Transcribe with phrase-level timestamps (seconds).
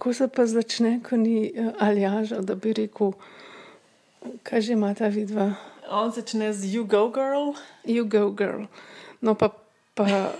[0.00, 3.12] Ko se pa začne, ko ni uh, Aljaža, da bi rekel,
[4.48, 5.52] kaj že ima ta vidva?
[5.92, 7.52] On začne z You Go Girl.
[7.84, 8.64] You go, girl.
[9.20, 9.52] No, pa,
[9.92, 10.32] pa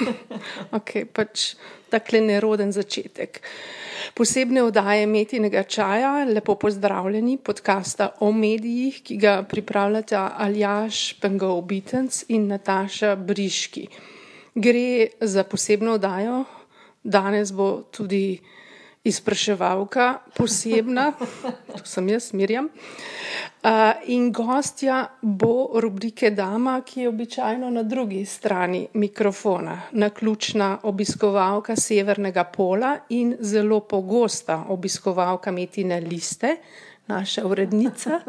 [0.76, 1.54] okay, pač
[1.88, 3.40] takle neroden začetek.
[4.12, 12.26] Posebne oddaje Metinega čaja, lepo pozdravljeni, podcasta o medijih, ki ga pripravljata Aljaš Pengov Bitenc
[12.28, 13.86] in Nataša Briški.
[14.52, 16.44] Gre za posebno oddajo,
[17.00, 18.36] danes bo tudi
[19.06, 21.12] izpraševalka posebna,
[21.76, 22.68] to sem jaz, Mirjam.
[23.66, 23.70] Uh,
[24.06, 32.44] in gostja bo rubrike Dama, ki je običajno na drugi strani mikrofona, naključna obiskovalka Severnega
[32.44, 36.56] pola in zelo pogosta obiskovalka Metine liste,
[37.06, 38.20] naša urednica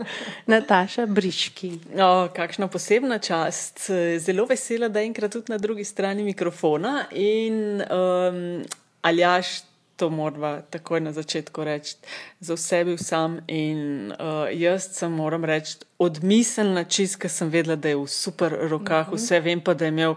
[0.46, 1.72] Nataša Briški.
[1.98, 3.90] O, kakšna posebna čast.
[4.20, 7.06] Zelo vesela, da je enkrat tudi na drugi strani mikrofona.
[7.12, 8.64] In um,
[9.02, 9.62] Aljaš,
[9.98, 11.96] to moramo takoj na začetku reči,
[12.40, 13.40] za vse bil sam.
[13.48, 18.54] In uh, jaz sem, moram reči, odmiselna čist, ker sem vedela, da je v super
[18.70, 20.16] rokah, vse vem pa, da je imel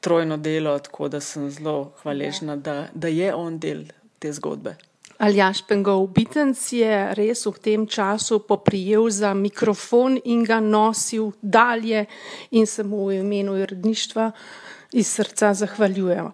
[0.00, 3.86] trojno delo, tako da sem zelo hvaležna, da, da je on del
[4.18, 4.76] te zgodbe.
[5.18, 12.04] Aljaš Pengov Bitenc je res v tem času poprijel za mikrofon in ga nosil dalje
[12.50, 14.30] in se mu v imenu uredništva
[14.92, 16.32] iz srca zahvaljujemo.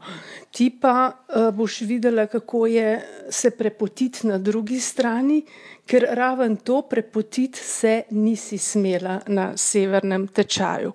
[0.53, 5.43] Ti pa uh, boš videla, kako je se prepotiti na drugi strani,
[5.87, 10.93] ker raven to prepotiti se nisi smela na severnem tečaju.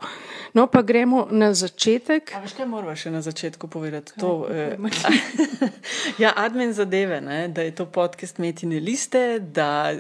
[0.54, 2.32] No, pa gremo na začetek.
[2.36, 4.16] A veš, kaj moramo še na začetku povedati?
[4.22, 4.78] To, eh,
[6.24, 9.92] ja, admin zadeve, ne, da je to podcast Metine liste, da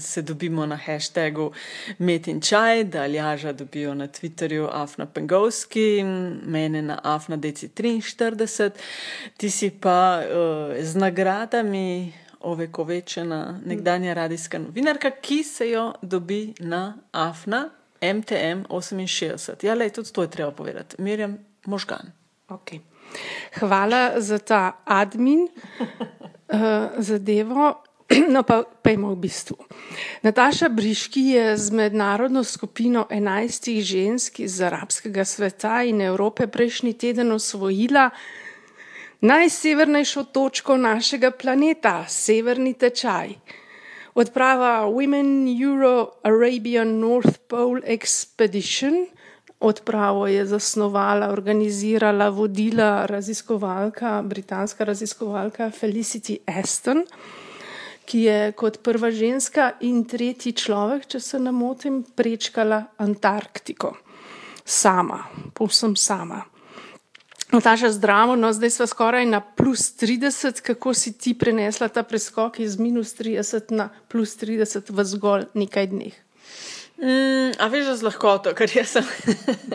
[0.00, 1.50] se dobimo na hashtagu
[1.98, 6.04] Metin čaj, da Aljaža dobijo na Twitterju Afna Pengovski,
[6.46, 8.70] mene na Afna DC43,
[9.36, 16.98] ti si pa uh, z nagradami ovekovečena nekdanja radijska novinarka, ki se jo dobi na
[17.12, 17.70] Afna
[18.02, 19.66] MTM 68.
[19.66, 21.02] Ja, le, tudi to je treba povedati.
[21.02, 22.12] Mirjam možgan.
[22.48, 22.78] Okay.
[23.58, 26.58] Hvala za ta admin uh,
[26.98, 27.82] zadevo.
[28.30, 29.56] No, pa pojmo v bistvu.
[30.22, 37.32] Nataša Briški je z mednarodno skupino enajstih žensk iz arabskega sveta in Evrope prejšnji teden
[37.32, 38.10] osvojila
[39.20, 43.34] najsevernejšo točko našega planeta, severni tečaj.
[44.16, 49.06] Odprava Women Euro Arabian North Pole Expedition.
[49.60, 57.04] Odpravo je zasnovala, organizirala, vodila raziskovalka, britanska raziskovalka Felicity Aston,
[58.04, 63.96] ki je kot prva ženska in tretji človek, če se ne motim, prečkala Antarktiko.
[64.64, 66.44] Sama, povsem sama.
[67.52, 70.60] Nataša, zdravo, no zdaj smo skoraj na plus 30.
[70.60, 75.86] Kako si ti prenesla ta preskok iz minus 30 na plus 30 v zgolj nekaj
[75.86, 76.25] dneh?
[76.96, 79.04] Mm, a veš, da z lahkoto, ker jaz sem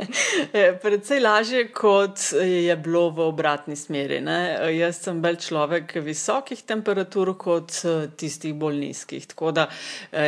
[0.82, 4.18] precej lažje, kot je bilo v obratni smeri.
[4.26, 4.38] Ne?
[4.74, 7.78] Jaz sem bolj človek visokih temperatur kot
[8.18, 9.28] tistih bolj nizkih.
[9.30, 9.68] Tako da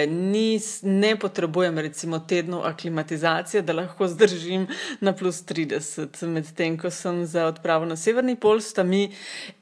[0.05, 4.69] nis, ne potrebujem recimo tednov aklimatizacije, da lahko zdržim
[5.01, 6.21] na plus 30.
[6.29, 9.07] Medtem, ko sem za odpravo na severni pol, sta mi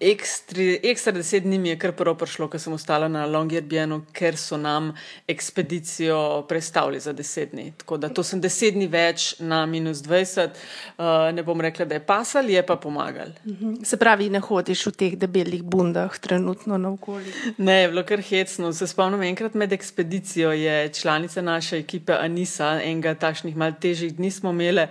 [0.03, 4.59] ekstra deset dni mi je kar prvo prišlo, ker sem ostala na Longyearbyenu, ker so
[4.59, 4.91] nam
[5.31, 7.20] ekspedicijo predstavili za deset
[7.51, 7.73] dni.
[7.77, 10.57] Tako da to sem deset dni več na minus 20.
[10.97, 13.33] Uh, ne bom rekla, da je pasal, je pa pomagal.
[13.83, 17.33] Se pravi, ne hodiš v teh debelih bundah trenutno na okolje.
[17.57, 18.73] Ne, je bilo kar hecno.
[18.73, 24.31] Se spomnim, enkrat med ekspedicijo je članica naše ekipe Anisa, enega takšnih mal težjih dni
[24.31, 24.87] smo imeli,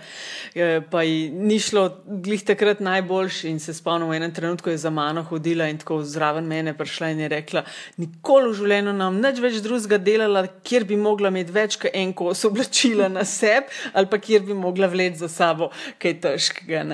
[0.91, 4.91] pa ji ni šlo glih takrat najboljši in se spomnim, v enem trenutku je za
[4.91, 7.65] mano hodila in tako zraven mene prišla in je rekla,
[7.97, 12.13] nikoli v življenju nam nič več drugega delala, kjer bi mogla imeti več kot en
[12.21, 16.85] kos oblačila na sebi ali pa kjer bi mogla vleči za sabo kaj težkega.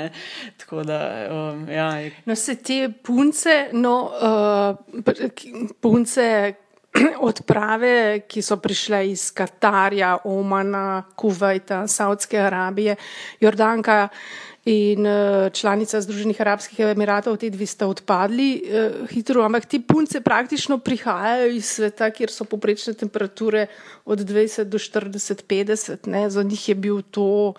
[0.56, 1.00] Tako da,
[1.30, 1.90] um, ja.
[2.24, 6.54] No, se te punce, no, uh, punce
[7.28, 12.96] odprave, ki so prišle iz Katarja, Omana, Kuvajta, Saudske Arabije,
[13.40, 14.08] Jordanka
[14.66, 20.20] in uh, članica Združenih arabskih emiratov, ti dve sta odpadli uh, hitro, ampak ti punce
[20.20, 23.66] praktično prihajajo iz sveta, kjer so poprečne temperature
[24.04, 26.30] od 20 do 40, 50, ne?
[26.30, 27.54] za njih je bil to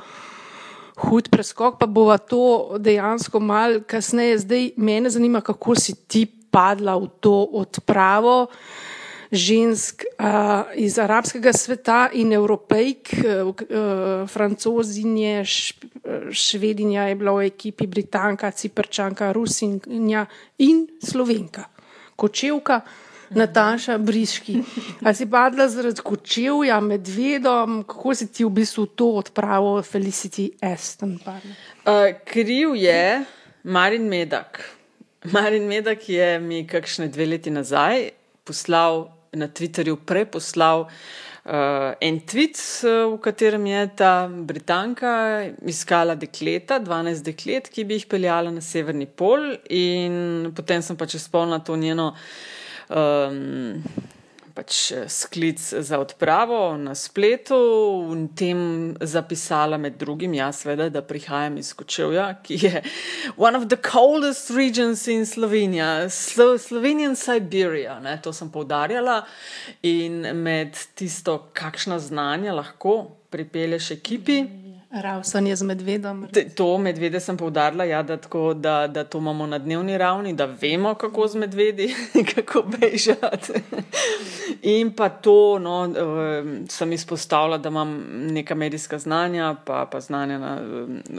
[0.98, 4.38] hud preskok, pa bova to dejansko mal kasneje.
[4.44, 8.48] Zdaj mene zanima, kako si ti padla v to odpravo
[9.31, 13.63] žensk uh, iz arabskega sveta in evropejk, uh,
[14.27, 15.44] francozinje,
[16.31, 20.25] švedinja je bila v ekipi, britanka, ciprčanka, rusinja
[20.57, 21.68] in slovenka,
[22.15, 22.81] kočevka.
[23.27, 24.62] Nataša Briški.
[25.03, 31.19] A si padla zaradi kočevja, medvedom, kako si ti v bistvu to odpravil, Felicity Aston?
[31.19, 33.25] Uh, kriv je
[33.68, 34.63] Marin Medak.
[35.27, 38.15] Marin Medak je mi kakšne dve leti nazaj
[38.47, 45.12] poslal na Twitterju, preposlal uh, en tweet, v katerem je ta Britanka
[45.66, 51.18] iskala dekleta, 12 deklet, ki bi jih peljala na severni pol, in potem sem pač
[51.22, 52.12] spomnila to njeno.
[52.88, 53.84] Um,
[54.57, 57.57] pač sklic za odpravo na spletu
[58.12, 58.59] in tem
[59.01, 62.81] zapisala med drugim, ja, seveda, da prihajam iz Kočevja, ki je
[63.38, 69.21] one of the coldest regions in Slovenija, Slo Slovenian Siberia, ne, to sem povdarjala
[69.86, 74.42] in med tisto, kakšna znanja lahko pripelješ ekipi.
[74.42, 74.67] Mm -hmm.
[74.92, 76.28] Ravsanje z medvedom.
[76.31, 80.34] Te, to medvede sem povdarila, ja, da, tako, da, da to imamo na dnevni ravni,
[80.34, 81.95] da vemo, kako z medvedi,
[82.36, 83.54] kako bežati.
[84.62, 85.89] In pa to, no,
[86.69, 87.98] sem izpostavila, da imam
[88.31, 90.62] neka medijska znanja, pa, pa znanja na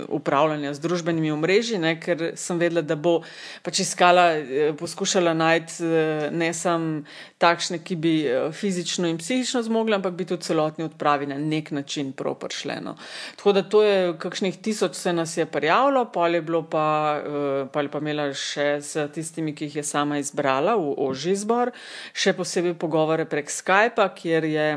[0.09, 3.21] upravljanje z družbenimi omrežji, ne, ker sem vedela, da bo
[3.62, 7.03] pač iskala, e, poskušala najti e, ne samo
[7.38, 11.71] takšne, ki bi e, fizično in psihično zmogli, ampak bi tudi celotni odpravi na nek
[11.71, 12.97] način propršljeno.
[13.37, 16.87] Tako da to je kakšnih tisoč se nas je prijavilo, pol je bilo pa,
[17.19, 21.37] uh, pol je pa imela še s tistimi, ki jih je sama izbrala v oži
[21.37, 21.72] zbor,
[22.12, 24.69] še posebej pogovore prek Skypa, kjer je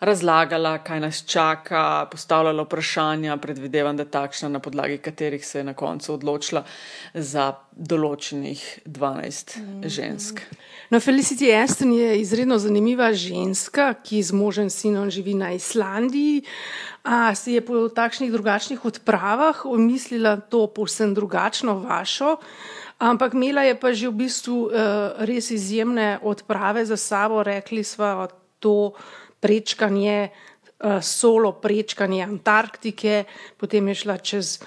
[0.00, 5.74] razlagala, kaj nas čaka, postavljala vprašanja, predvidevam, da takšna, na podlagi katerih se je na
[5.74, 6.64] koncu odločila
[7.14, 9.88] za določenih 12 mm.
[9.88, 10.42] žensk.
[10.92, 16.42] No, Felicity Aston je izredno zanimiva ženska, ki z možem sinom živi na Islandiji.
[17.02, 22.36] A si je po takšnih drugačnih odpravah umislila to povsem drugačno vašo,
[22.98, 24.70] ampak imela je pa že v bistvu uh,
[25.26, 28.28] res izjemne odprave za sabo, rekli smo
[28.60, 28.94] to
[29.42, 33.24] prečkanje, uh, solo prečkanje Antarktike,
[33.58, 34.60] potem je šla čez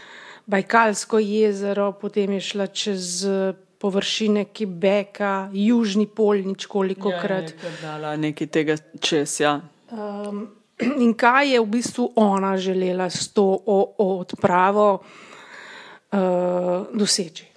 [0.46, 3.24] Bajkalsko jezero, potem je šla čez.
[3.24, 7.54] Uh, površine Quebeca, Južni pol, nič koliko ja, krat.
[7.54, 9.38] Ja, dala nekaj tega čez.
[9.44, 9.60] Ja.
[9.94, 10.48] Um,
[11.06, 17.55] in kaj je v bistvu ona želela s to o, o odpravo uh, doseči?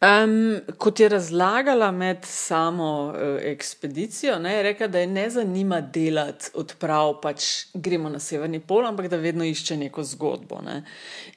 [0.00, 5.80] Um, kot je razlagala med samo uh, ekspedicijo, ne, je rekla, da je ne zanima
[5.80, 10.60] delati odprav, pač gremo na severni pol, ampak da vedno išče neko zgodbo.
[10.62, 10.84] Ne.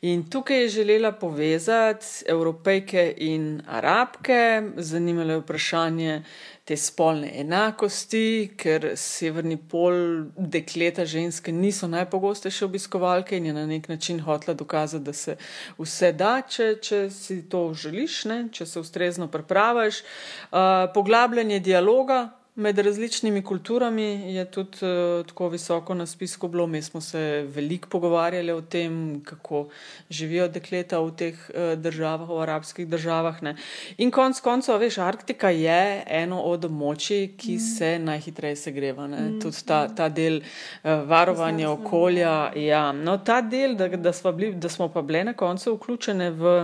[0.02, 6.24] In tukaj je želela povezati evropejke in arabke, zanimalo je vprašanje,
[6.72, 13.90] te spolne enakosti, ker severni pol dekleta ženske niso najpogostejše obiskovalke in je na nek
[13.92, 15.36] način hotla dokazati, da se
[15.76, 18.38] vse da, če, če si to želiš, ne?
[18.56, 20.00] če se ustrezno pripravaš.
[20.00, 24.04] Uh, poglabljanje dialoga, Med različnimi kulturami
[24.36, 26.68] je tudi uh, tako visoko na spisku bilo.
[26.68, 29.68] Mi smo se veliko pogovarjali o tem, kako
[30.10, 33.40] živijo dekleta v teh uh, državah, v arabskih državah.
[33.44, 33.56] Ne.
[33.98, 37.60] In konec koncev, veš, Arktika je eno od območij, ki mm.
[37.78, 39.08] se najhitreje segreva.
[39.08, 39.40] Mm.
[39.40, 42.52] Tudi ta, ta del uh, varovanja okolja.
[42.56, 42.92] Ja.
[42.92, 46.56] No, ta del, da, da, bili, da smo pa bile na koncu vključene v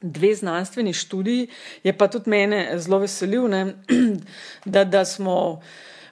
[0.00, 1.48] dve znanstveni študiji,
[1.82, 3.74] je pa tudi mene zelo veselil, ne,
[4.64, 5.60] da, da smo.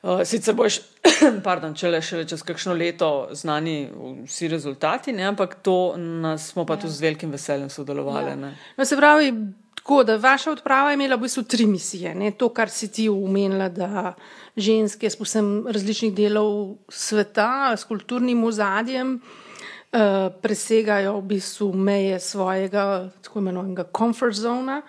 [0.02, 0.76] Uh, sicer boš,
[1.46, 3.88] pardon, če le še čez kakšno leto znani
[4.28, 6.84] vsi rezultati, ne, ampak to nas smo pa ja.
[6.84, 8.30] tudi z velikim veseljem sodelovali.
[8.30, 8.52] Ja.
[8.78, 9.32] No, se pravi,
[9.80, 12.14] tako da vaša odprava je imela v bistvu tri misije.
[12.14, 14.14] Ne, to, kar si ti umenila, da
[14.54, 19.47] ženske s posem različnih delov sveta, s kulturnim ozadjem, uh,
[20.42, 24.82] presegajo v bistvu meje svojega tako imenovanega comfort zona.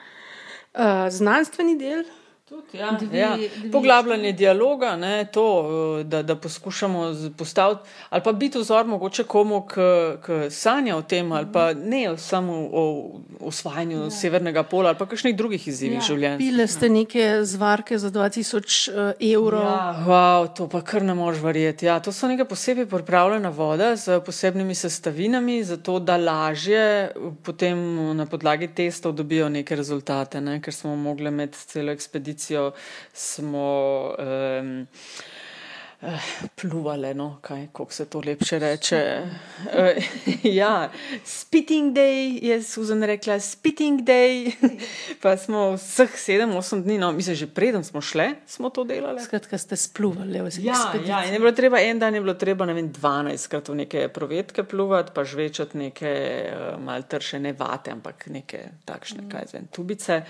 [0.74, 2.04] Uh, znanstveni del,
[2.50, 2.92] Tudi, ja.
[2.92, 3.38] Dvi, ja.
[3.38, 9.24] Dvi Poglabljanje dialoga, ne, to, eh, da, da poskušamo postaviti ali pa biti vzor mogoče
[9.24, 14.10] komu, ki sanja o tem, ali pa ne samo o osvajanju ja.
[14.10, 16.02] severnega pola ali pa kakšnih drugih izzivih ja.
[16.02, 16.38] življenja.
[16.38, 16.94] Pile ste ja.
[16.94, 18.58] neke zvarke za 2000
[18.90, 19.62] uh, evrov.
[19.62, 21.86] Ja, wow, to pa kar ne moš verjeti.
[21.86, 27.12] Ja, to so neka posebej pripravljena voda z posebnimi sestavinami, zato da lažje
[27.46, 27.78] potem
[28.18, 32.72] na podlagi testov dobijo neke rezultate, ne, ker smo mogli med celo ekspedicijo ekspedicijo
[33.14, 34.16] smo.
[34.62, 34.88] Um,
[36.02, 36.10] uh,
[36.56, 39.22] pluvale, no, kaj, kako se to lepše reče.
[39.66, 40.04] Uh,
[40.44, 40.92] ja,
[41.24, 44.52] spitting day je Susan rekla, spitting day.
[45.22, 49.22] pa smo vseh sedem, osem dni, no, mislim, že preden smo šli, smo to delali.
[49.22, 52.66] Skratka, ste spluvali, vse ja, ja, in je bilo treba en dan, je bilo treba,
[52.66, 56.14] ne vem, dvanajstkrat v neke provetke pluvati, pa žvečati neke
[56.54, 59.30] uh, mal tršene vate, ampak neke takšne, mm.
[59.30, 60.22] kaj zvem, tubice.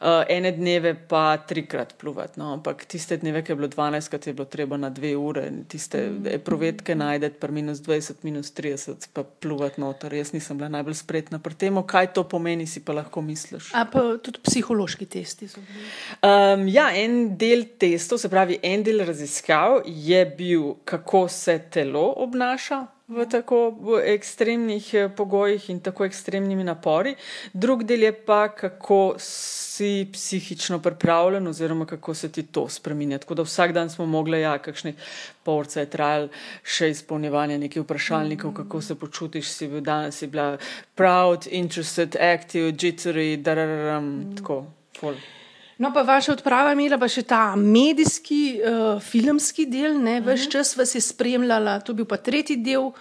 [0.00, 4.34] Uh, ene dneve pa trikrat pluvati, no, ampak tiste dneve, ki je bilo dvanajstkrat, je
[4.34, 6.42] bilo treba na dve ure, tiste mm.
[6.44, 10.14] provetke najdete, pa minus 20, minus 30, pa pluvati noter.
[10.14, 13.72] Jaz nisem bila najbolj spretna pri tem, kaj to pomeni, si pa lahko misliš.
[13.74, 15.86] A pa tudi psihološki testi so bili?
[16.22, 22.08] Um, ja, en del testov, se pravi, en del raziskav je bil, kako se telo
[22.24, 23.58] obnaša v tako
[24.04, 27.14] ekstremnih eh, pogojih in tako ekstremnimi napori,
[27.52, 33.18] drug del je pa, kako si psihično pripravljen, oziroma kako se ti to spremenja.
[33.18, 34.94] Tako da vsak dan smo mogli, ja, kakšne
[35.42, 36.28] porce je trajal,
[36.62, 40.56] še izpolnjevanje nekih vprašalnikov, kako se počutiš, si bil danes, si bila
[40.94, 44.64] proud, interested, active, jittery, da ram, tako,
[44.98, 45.41] full.
[45.82, 50.22] No, pa vaša odprava je imela pa še ta medijski, uh, filmski del, ne, uh
[50.22, 50.28] -huh.
[50.30, 52.92] več čas vas je spremljala, to je bil pa tretji del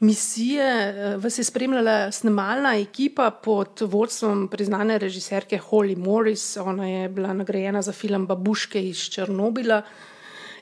[0.00, 7.08] misije, uh, vas je spremljala snemalna ekipa pod vodstvom priznane režiserke Holly Morris, ona je
[7.08, 9.82] bila nagrajena za film Babuške iz Černobila.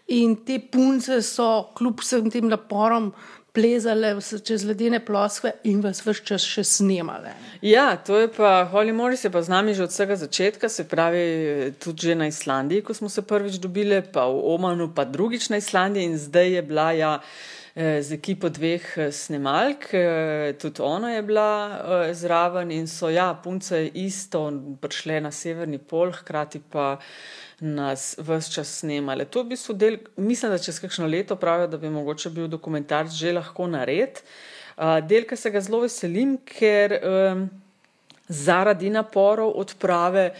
[0.09, 3.13] In te punce so, kljub vsem tem naporom,
[3.53, 7.35] plezale čez ledene ploskve in vas vse čas še snemale.
[7.61, 10.89] Ja, to je pa Holly Morris, je pa z nami že od vsega začetka, se
[10.89, 15.51] pravi tudi že na Islandiji, ko smo se prvič dobili, pa v Omanu, pa drugič
[15.53, 17.19] na Islandiji in zdaj je bila ja.
[17.75, 23.33] Eh, z ekipo dveh eh, snemalk, eh, tudi ona je bila zraven in so, ja,
[23.45, 24.43] punce isto
[24.81, 26.99] prišle na severni pol, hkrati pa
[27.61, 29.25] nas vse čas snemale.
[29.25, 32.49] To je v bistvu del, mislim, da čez kakšno leto pravijo, da bi mogoče bil
[32.49, 34.21] dokumentarc že lahko nared.
[35.09, 37.47] Del, ki se ga zelo veselim, ker um,
[38.29, 40.31] zaradi naporov odprave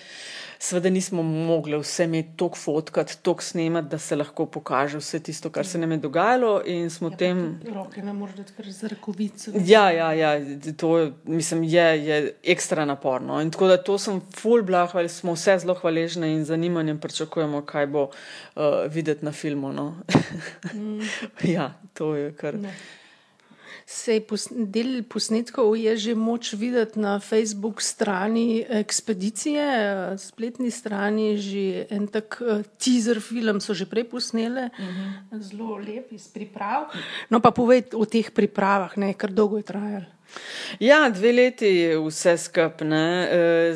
[0.63, 5.51] Sveda nismo mogli vse imeti toliko fotkati, toliko snemati, da se lahko pokaže vse tisto,
[5.51, 6.53] kar se nam je dogajalo.
[6.67, 7.61] Ja, tem...
[7.75, 9.51] Roke nam morajo dati kar z rakovico.
[9.67, 10.31] Ja, ja, ja,
[10.77, 13.41] to mislim, je, je ekstra naporno.
[13.43, 17.67] In tako da to sem full blah, ali smo vse zelo hvaležni in zanimanjem pričakujemo,
[17.67, 19.73] kaj bo uh, videti na filmu.
[19.73, 19.97] No?
[20.75, 21.01] mm.
[21.43, 22.55] ja, to je kar.
[22.55, 23.02] Ne.
[23.93, 24.25] Sej
[24.73, 29.65] del posnetkov je že moč videti na Facebook strani ekspedicije,
[30.17, 35.05] spletni strani, že en tak eh, teaser film so že prej posnele, uh mhm.
[35.29, 35.43] -huh.
[35.45, 36.89] zelo lep iz priprav.
[37.29, 40.09] No pa povej o teh pripravah, ne, kar dolgo je trajalo.
[40.81, 41.71] Ja, dve leti
[42.07, 43.03] vse skupne.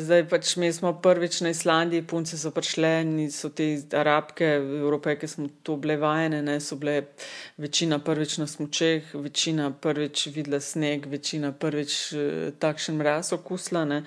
[0.01, 4.47] Zdaj pač mi smo prvič na Islandiji, punce so prišle, niso te arabke,
[4.81, 7.03] evropejke smo to bile vajene, ne, so bile
[7.57, 13.85] večina prvič na smučeh, večina prvič videla sneg, večina prvič eh, takšen mraz okusla.
[13.85, 14.03] Ne.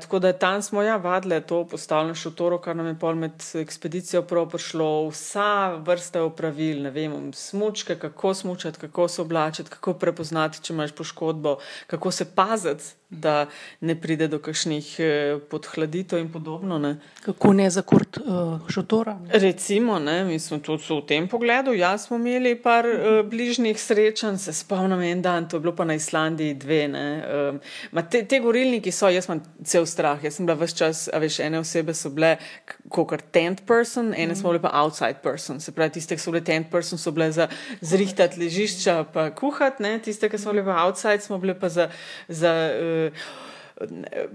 [0.00, 4.22] Tako da tam smo ja vadile to postavljeno šotoro, kar nam je pol med ekspedicijo
[4.22, 10.62] prav prišlo, vsa vrsta opravil, ne vem, smučke, kako smučati, kako se oblačiti, kako prepoznati,
[10.62, 11.49] če imaš poškodbo
[11.86, 13.46] kako se paziti, da
[13.80, 16.78] ne pride do kakšnih eh, podhladitev in podobno.
[16.78, 16.96] Ne.
[17.24, 19.18] Kako ne za kurt uh, šotora?
[19.32, 24.38] Recimo, ne, mi smo tudi v tem pogledu, jaz smo imeli par uh, bližnjih srečanj,
[24.38, 26.80] se spomnim en dan, to je bilo pa na Islandiji dve.
[26.86, 27.60] Um,
[28.10, 31.40] te, te gorilniki so, jaz imam cel strah, jaz sem bila vse čas, a veš,
[31.42, 32.36] ene osebe so bile
[32.88, 34.38] kot tent person, ene mm.
[34.38, 37.28] smo bile pa outside person, se pravi, tiste, ki so bile tent person, so bile
[37.34, 37.50] za
[37.82, 41.90] zrihtati ležišča pa kuhati, ne, tiste, ki so bile pa outside, smo bile pa za.
[42.28, 43.10] za uh, Euh...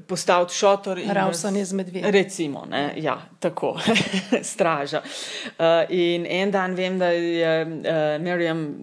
[0.08, 1.00] postaviti šotor.
[1.08, 2.12] Ravsanje z medvedom.
[2.12, 3.80] Recimo, ne, ja, tako,
[4.54, 5.02] straža.
[5.02, 8.76] Uh, in en dan vem, da je uh, Miriam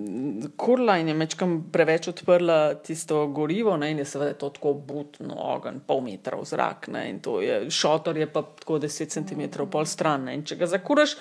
[0.56, 5.34] kurla in je mečkam preveč odprla tisto gorivo ne, in je seveda to tako butno
[5.34, 6.88] ogen, pol metra v zrak.
[6.88, 10.28] Ne, in to je, šotor je pa tako 10 cm pol stran.
[10.28, 11.16] Ne, in če ga zakuraš,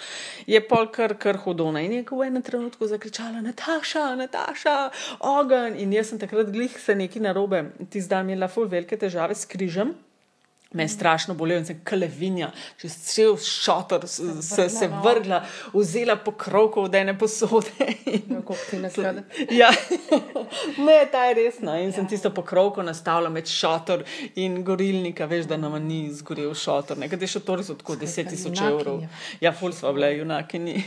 [0.48, 1.72] je pol kar, kar hudo.
[1.72, 4.78] Ne, in je v enem trenutku zakričala, Nataša, Nataša,
[5.34, 5.80] ogen.
[5.82, 9.46] In jaz sem takrat glih se nekaj narobe, ti zdaj imela ful velike težave s
[9.46, 9.94] križem.
[10.74, 12.48] Me je strašno bolelo in sem klevinja,
[12.80, 15.42] čez cel šotor se, se vrgla,
[15.74, 17.88] vzela pokrovko od ene posode.
[19.52, 19.68] ja,
[20.88, 21.76] ne, ta je resna.
[21.80, 21.98] In ja.
[21.98, 26.98] sem tisto pokrovko nastavila med šotor in gorilnika, veš, da nam ni zgorel šotor.
[27.04, 29.04] Nekaj te šotori so tako 10 tisoč evrov.
[29.44, 30.84] Ja, ful smo bile, junakini.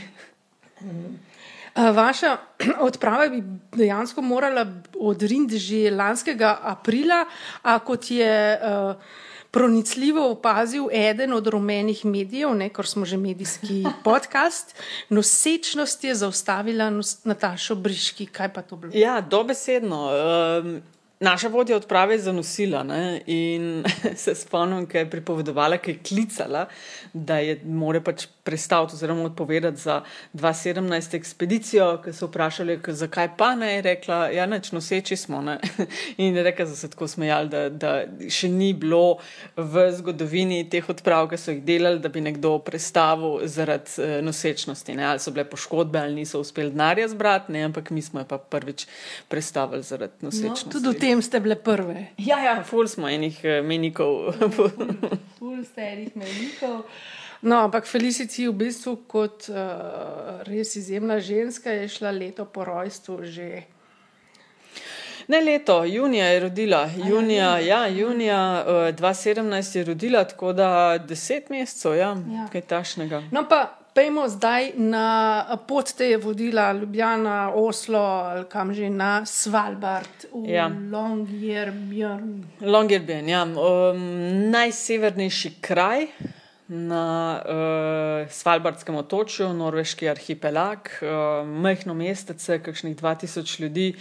[0.81, 1.13] Mm.
[1.75, 2.37] Vaša
[2.87, 3.43] odprava bi
[3.75, 4.65] dejansko morala
[4.99, 7.25] odriniti že lanskega aprila,
[7.61, 8.95] a kot je uh,
[9.51, 14.75] pronicljivo opazil eden od rumenih medijev, ne, ker smo že medijski podcast,
[15.09, 16.89] nosečnost je zaustavila
[17.23, 18.25] Natašo Briški.
[18.25, 18.91] Kaj pa to bilo?
[18.95, 20.01] Ja, dobesedno.
[20.63, 20.81] Um,
[21.19, 23.21] Naša vodja odprave je zanosila ne?
[23.25, 23.83] in
[24.23, 26.65] se spomnim, kaj je pripovedovala, kaj je klicala,
[27.13, 30.01] da je more pač prestati oziroma odpovedati za
[30.33, 35.41] 2017 ekspedicijo, ki so vprašali, zakaj pa ne, je rekla, ja, neč noseči smo.
[35.41, 35.57] Ne?
[36.17, 37.93] In je rekla, da se tako smejali, da, da
[38.29, 39.17] še ni bilo
[39.57, 44.93] v zgodovini teh odprav, ki so jih delali, da bi nekdo prestavil zaradi uh, nosečnosti.
[44.99, 45.07] Ne?
[45.13, 47.63] Ali so bile poškodbe, ali niso uspeli denarja zbrati, ne?
[47.71, 48.85] ampak mi smo jo pa prvič
[49.31, 50.75] prestavili zaradi no, nosečnosti.
[50.83, 52.07] No, tem ste bile prve.
[52.17, 54.35] Ja, ja ful smo enih uh, menikov.
[55.39, 56.83] ful ste enih menikov.
[57.45, 63.15] No, ampak Felicity v bistvu kot uh, res izjemna ženska je šla leto po rojstvu
[63.23, 63.47] že.
[65.27, 71.49] Ne leto, junija je rodila, junija, ja, junija uh, 2017 je rodila, tako da deset
[71.49, 72.45] mesecev, ja, ja.
[72.51, 73.23] kaj tašnega.
[73.31, 79.25] No, pa Pejmo zdaj na pot, te je vodila Ljubljana, Oslo ali kam že na
[79.25, 80.67] Svalbard, v ja.
[80.67, 82.43] Longyearbyen.
[82.59, 83.45] Longyearbyen, ja.
[83.47, 84.01] Um,
[84.51, 86.09] najsevernejši kraj
[86.67, 93.93] na uh, Svalbardskem otočju, norveški arhipelag, uh, majhno mestece, kakšnih 2000 ljudi,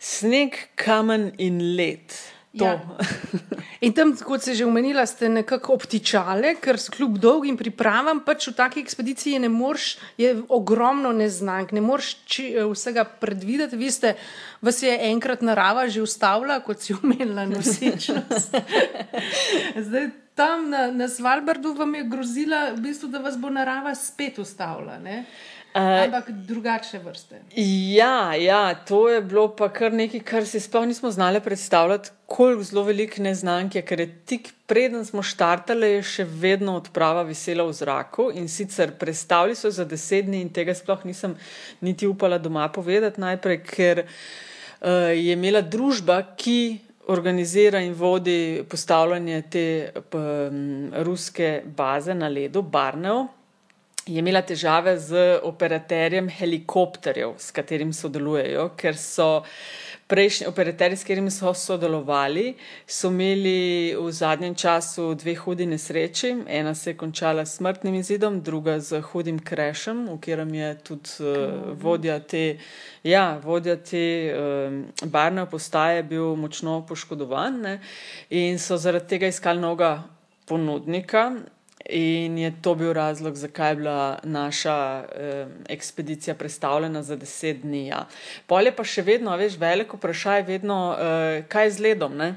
[0.00, 2.16] sneg, kamen in led.
[2.64, 2.80] Ja.
[3.80, 8.54] In tam, kot se že omenila, ste nekako obtičali, ker kljub dolgim pripravam, pač v
[8.56, 13.76] taki ekspediciji ne moreš, je ogromno neznank, ne moreš či, vsega predvideti.
[13.76, 14.14] Vi ste,
[14.64, 18.56] vas je enkrat narava že ustavila, kot si omenila, nosečnost.
[19.86, 24.38] Zdaj, tam na, na Svalbardu vam je grozila, v bistvu, da vas bo narava spet
[24.38, 24.98] ustavila.
[25.76, 27.42] Uh, Ampak drugačne vrste.
[27.92, 32.62] Ja, ja, to je bilo pa kar nekaj, kar si sploh nismo znali predstavljati, koliko
[32.64, 37.68] zelo velik neznank je, ker je tik preden smo štartali, je še vedno odprava visela
[37.68, 41.36] v zraku in sicer predstavili so za deset dni in tega sploh nisem
[41.84, 46.58] niti upala doma povedati najprej, ker uh, je imela družba, ki
[47.12, 53.26] organizira in vodi postavljanje te um, ruske baze na ledu, Barneo
[54.06, 59.42] je imela težave z operaterjem helikopterjev, s katerim sodelujejo, ker so
[60.06, 62.52] prejšnji operaterji, s katerimi so sodelovali,
[62.86, 66.30] so imeli v zadnjem času dve hudi nesreči.
[66.46, 71.10] Ena se je končala s smrtnim izidom, druga z hudim krešem, v katerem je tudi
[71.26, 72.58] uh, vodja te,
[73.02, 77.80] ja, vodja te uh, barne postaje bil močno poškodovan ne?
[78.30, 80.04] in so zaradi tega iskali noga
[80.46, 81.32] ponudnika
[81.84, 87.86] In je to bil razlog, zakaj je bila naša eh, ekspedicija predstavljena za deset dni.
[87.86, 88.06] Ja.
[88.46, 92.16] Polje pa še vedno, veš, veliko vprašanje je vedno, eh, kaj je z ledom.
[92.16, 92.36] Ne?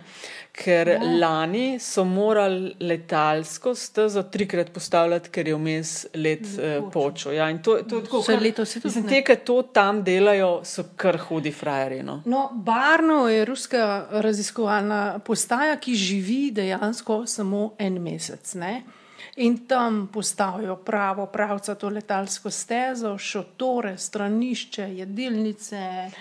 [0.60, 1.00] Ker ja.
[1.22, 7.34] lani so morali letalsko stezo trikrat postavljati, ker je vmes let eh, počel.
[7.40, 9.06] Ja, in to, to je tako, kar leto tudi.
[9.08, 12.04] Te, ki to tam delajo, so kar hudi frajeri.
[12.04, 18.58] No, no Barno je ruska raziskovalna postaja, ki živi dejansko samo en mesec.
[18.60, 18.99] Ne?
[19.40, 26.12] In tam postavijo pravo, pravca to letalsko stezo, šotore, stranišče, jedilnice,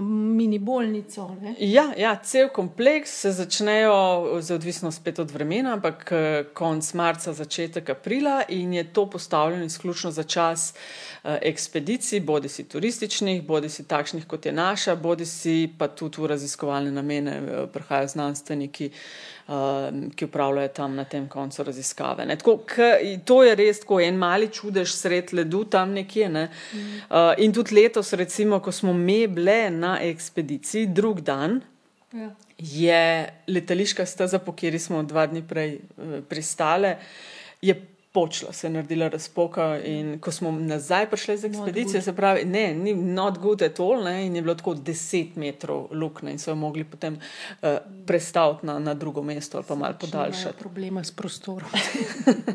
[0.00, 1.36] mini bolnico.
[1.58, 3.92] Ja, ja, cel kompleks se začnejo,
[4.54, 10.10] odvisno spet od vremena, ampak eh, konc marca, začetek aprila in je to postavljeno izključno
[10.10, 15.72] za čas eh, ekspedicij, bodi si turističnih, bodi si takšnih kot je naša, bodi si
[15.78, 18.90] pa tudi v raziskovalne namene eh, prihajajo znanstveniki.
[19.46, 22.24] Um, ki upravljajo tam na tem koncu raziskave.
[22.26, 22.88] Tako, k,
[23.24, 26.26] to je res tako en mali čudež sred ledu tam nekje.
[26.28, 26.48] Ne?
[26.74, 26.80] Mm.
[27.06, 31.60] Uh, in tudi letos, recimo, ko smo mi bile na ekspediciji, drug dan.
[32.10, 32.32] Ja.
[32.58, 32.98] Je
[33.46, 36.96] letališka steza, po kateri smo dva dni prej uh, pristale,
[37.62, 37.78] je
[38.16, 39.78] počla, se je naredila razpoka.
[39.84, 44.04] In ko smo nazaj prišli z ekspedicijo, se pravi, ne, ni not good at all,
[44.04, 47.68] ne, in je bilo tako 10 metrov luknje in so jo mogli potem uh,
[48.06, 50.58] prestaviti na, na drugo mesto ali pa malo podaljšati.
[50.58, 51.68] Problema s prostorom.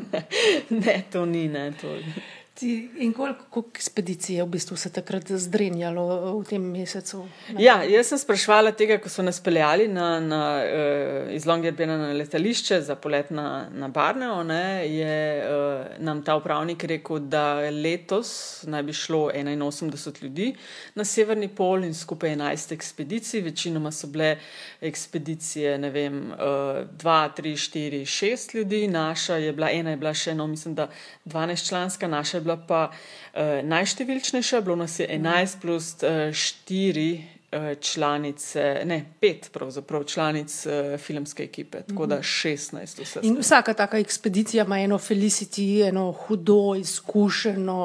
[0.84, 2.14] ne, to ni, ne, to ni.
[2.54, 6.04] Ti, in koliko, koliko ekspedicij je v bistvu se takrat zdrenjalo
[6.40, 7.22] v tem mesecu?
[7.56, 12.10] Ja, jaz sem sprašvala tega, ko so nas peljali na, na, uh, iz Longyearbyena na
[12.12, 18.34] letališče za polet na, na Barneo, ne, je uh, nam ta upravnik rekel, da letos
[18.68, 20.50] naj bi šlo 81 ljudi
[20.94, 23.40] na severni pol in skupaj 11 ekspedicij.
[23.48, 24.36] Večinoma so bile
[24.80, 30.36] ekspedicije, ne vem, 2, 3, 4, 6 ljudi, naša je bila, ena je bila še
[30.36, 30.90] eno, mislim, da
[31.24, 37.20] 12 članska, naša bila pa uh, najštevilčnejša, bilo nas je 11 plus uh, 4
[37.52, 43.20] uh, članice, ne pet, pravzaprav članic uh, filmske ekipe, tako da 16 vse.
[43.22, 47.80] In vsaka taka ekspedicija ima eno felicity, eno hudo, izkušeno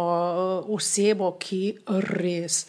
[0.68, 2.66] uh, osebo, ki res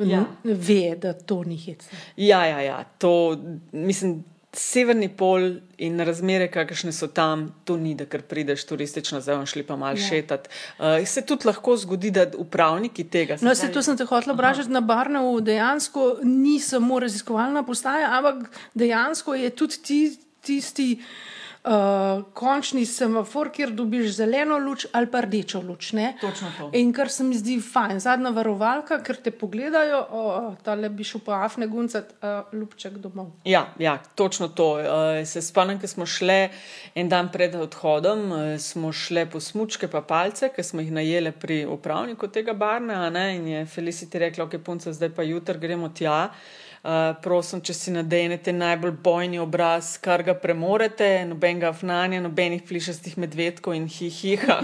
[0.00, 0.24] Ja.
[0.44, 1.98] ve, da to ni hecno.
[2.16, 3.36] Ja, ja, ja, to
[3.72, 4.24] mislim.
[4.52, 5.44] Severni pol
[5.78, 9.76] in razmere, kakršne so tam, to ni, da kar prideš turistično, zdaj bomo šli pa
[9.76, 10.08] malo Ja.
[10.08, 10.48] šetati.
[10.78, 13.36] Uh, se tudi lahko zgodi, da upravniki tega.
[13.40, 15.40] No, se to sem te hotel vprašati na Barnevu.
[15.40, 20.00] Dejansko ni samo raziskovalna postaja, ampak dejansko je tudi ti,
[20.42, 20.98] tisti
[22.34, 25.92] končni semafor, kjer dobiš zeleno luč ali pa rdečo luč.
[25.92, 26.14] Ne?
[26.20, 26.70] Točno to.
[26.72, 31.04] In kar se mi zdi fajn, zadnja varovalka, ker te pogledajo, oh, ta le bi
[31.04, 33.28] šel pa afne guncat, uh, ljubček domov.
[33.44, 34.70] Ja, ja, točno to.
[34.78, 36.48] Uh, se spomnim, ko smo šli
[36.94, 41.32] en dan pred odhodom, uh, smo šli po smučke pa palce, ki smo jih najeli
[41.32, 43.10] pri upravniku tega barna.
[43.10, 46.30] Ne, in je Felicity rekla, ok, punca, zdaj pa jutr gremo tja.
[46.80, 53.18] Uh, prosim, če si nadenete najbolj bojni obraz, kar ga premorete, nobenega afnanja, nobenih plišastih
[53.20, 54.56] medvedkov in hihiha,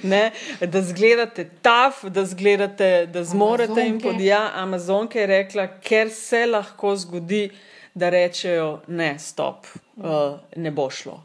[0.72, 4.08] da zgledate taf, da zgledate, da zmorete in Amazonke.
[4.08, 7.50] pod ja, Amazonke je rekla, ker se lahko zgodi,
[7.92, 9.68] da rečejo ne, stop,
[10.00, 11.20] uh, ne bo šlo.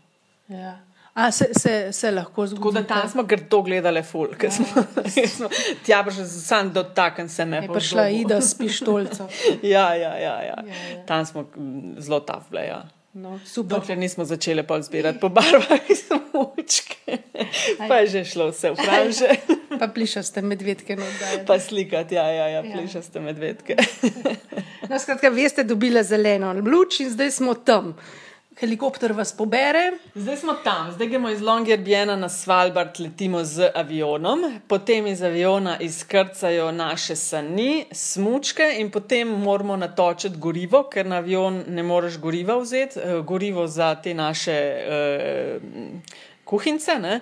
[0.52, 0.82] Ja.
[1.14, 2.78] A se, se, se lahko zgodi.
[2.78, 4.66] Tako da tam smo grdo gledali, ful, ker smo,
[5.16, 5.50] ker smo
[5.86, 7.58] tja prišli, sam dotakn se ne.
[7.58, 8.08] je prišla.
[8.10, 9.28] Ida s pištolco.
[9.64, 10.58] Ja, ja, ja, ja.
[10.60, 11.06] Ja, ja.
[11.06, 12.62] Tam smo mm, zelo tafle.
[12.62, 12.82] Ja.
[13.14, 13.78] No, super.
[13.78, 17.18] Dokler nismo začeli pa zbirati po barvah smočke,
[17.78, 19.30] pa je že šlo vse v franže,
[19.74, 21.46] Pa plišaste medvedke na oddaji.
[21.46, 22.74] pa slikati, ja, ja, ja Ja.
[22.74, 23.76] plišaste medvedke.
[24.90, 27.94] No, skratka, veste, dobila zeleno luč in zdaj smo tam.
[28.60, 34.60] Helikopter vas pobere, Zdaj smo tam, zdaj gremo iz Longyearbyena na Svalbard, letimo z avionom,
[34.68, 41.64] potem iz aviona izkrcajo naše sani, smučke in potem moramo natočiti gorivo, ker na avion
[41.68, 45.60] ne moreš goriva vzeti, eh, gorivo za te naše eh,
[46.46, 47.00] kuhince.
[47.00, 47.20] Ne?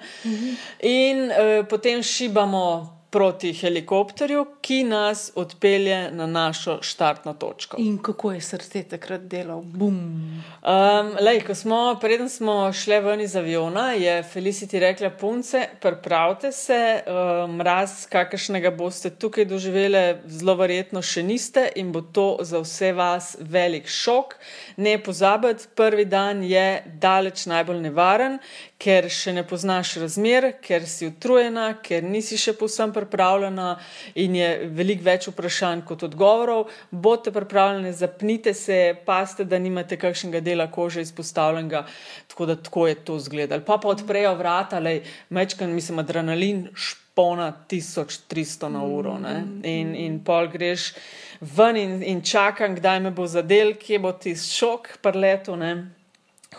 [0.79, 7.77] In eh, potem šibamo proti helikopterju, ki nas odpelje na našo štartno točko.
[7.79, 9.95] in kako je srce takrat delal, bum.
[9.95, 16.51] Um, lej, ko smo, preden smo šli ven iz aviona, je Felicity rekla: Punce, pripravite
[16.51, 22.63] se, um, mraz, kakršnega boste tukaj doživeli, zelo verjetno še niste in bo to za
[22.63, 24.37] vse vas velik šok.
[24.77, 28.39] Ne pozabite, prvi dan je daleč najbolj nevaren,
[28.81, 33.75] ker še ne poznaš razmer, ker si utrujena, ker nisi še povsem pripravljena
[34.19, 36.71] in je veliko več vprašanj kot odgovorov.
[36.89, 41.85] Bodite pripravljeni, zapnite se, paste, da nimate kakšnega dela kože izpostavljenega,
[42.33, 43.65] tako da tako je to izgledalo.
[43.67, 46.67] Pa pa odprejo vrata, lej, mečkan, mislim, adrenalin.
[46.73, 49.41] Špona 1300 na uro, ne?
[49.67, 50.93] in, in pol greš
[51.41, 55.57] ven in, in čakam, kdaj me bo zadel, kje bo ti šok, prleto.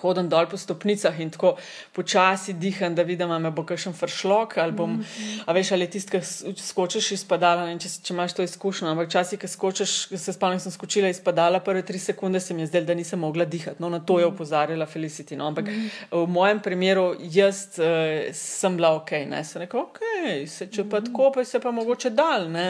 [0.02, 1.54] Hodim dol po stopnicah in tako
[1.94, 4.98] počasi diham, da vidim, ali me bo kakšen fršlok ali bom,
[5.46, 9.08] a veš, ali tisti, ki skočiš iz padala, ne če, če imaš to izkušnjo, ampak
[9.08, 12.70] včasih, ko skočiš, se spomnim, sem skočila iz padala, prve tri sekunde se mi je
[12.72, 13.82] zdelo, da nisem mogla dihati.
[13.82, 15.36] No, na to je opozarjala Felicity.
[15.38, 15.70] No, ampak
[16.10, 20.02] v mojem primeru jaz uh, sem bila ok, ne, sem rekla, ok,
[20.50, 22.66] se če pa tako, pa se pa mogoče dal, ne.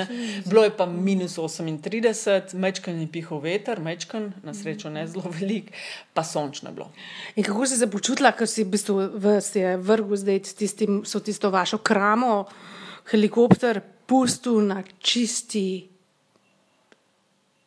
[0.47, 5.73] Bilo je pa minus 38, mečkan je pihal veter, mečkan, na srečo ne zelo velik,
[6.15, 6.91] pa sončno je bilo.
[7.37, 11.21] In kako si se počutila, ker si v bistvu vas je vrgel zdaj tistim, so
[11.21, 12.45] tisto vašo kramo,
[13.05, 15.89] helikopter pustil na čisti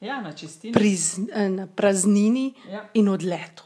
[0.01, 0.73] Ja, na čistini.
[0.73, 2.85] priz, eh, na praznini Ja.
[2.93, 3.63] in odletu.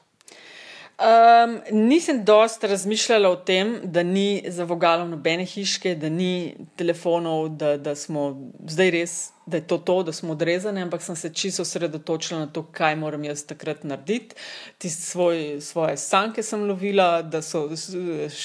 [0.99, 7.49] Um, nisem dosti razmišljala o tem, da ni za vogalom nobene hiške, da ni telefonov,
[7.49, 8.25] da, da smo
[8.67, 12.47] zdaj res, da je to to, da smo odrezani, ampak sem se čisto osredotočila na
[12.47, 14.35] to, kaj moram jaz takrat narediti.
[14.77, 17.67] Tisti svoj, svoje sanke sem lovila, da, so,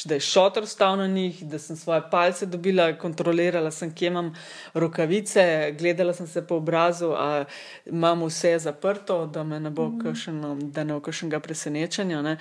[0.05, 4.33] da je šotor stal na njih, da sem svoje palce dobila, kontrolirala sem, kje imam
[4.75, 7.45] rokavice, gledala sem se po obrazu, a
[7.87, 12.23] imam vse zaprto, da me ne bo kakšen, da ne bo kakšnega presenečenja.
[12.23, 12.37] Ne.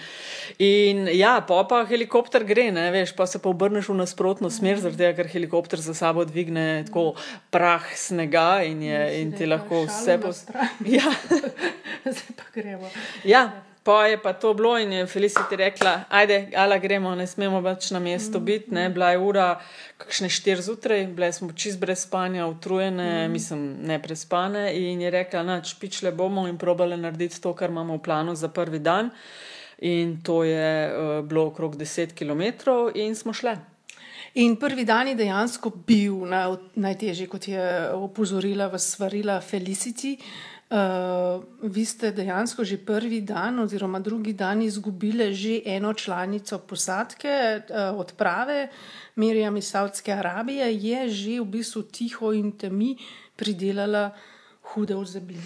[0.59, 4.79] In ja, pa pa helikopter gre, ne veš, pa se pa obrneš v nasprotno smer,
[4.79, 7.13] zaradi tega, ker helikopter za sabo dvigne tako
[7.51, 10.45] prah snega in, je, in ti lahko vse po pos...
[10.45, 10.69] strani.
[10.97, 11.09] Ja,
[12.15, 12.89] Zdaj pa gremo.
[13.23, 13.45] ja.
[13.83, 17.89] Pa je pa to bilo in je Felicity rekla, ajde, ala gremo, ne smemo več
[17.91, 19.47] na mestu biti, ne, bila je ura
[19.99, 25.43] kakšne štiri zjutraj, bile smo čist brez spanja, utrujene, mislim, ne prespane in je rekla,
[25.43, 29.11] nač, pičle bomo in probale narediti to, kar imamo v planu za prvi dan.
[29.83, 33.57] In to je uh, bilo okrog 10 km in smo šle.
[34.33, 40.15] In prvi dan je dejansko bil naj, najtežji, kot je opozorila, vas svarila Felicity.
[40.73, 47.61] Uh, vi ste dejansko že prvi dan, oziroma drugi dan, izgubili že eno članico posadke,
[47.69, 48.69] uh, odprave,
[49.15, 52.97] Mirjam iz Saudske Arabije, je že v bistvu tiho in temi
[53.37, 54.09] pridelala
[54.71, 55.43] hude ozebline.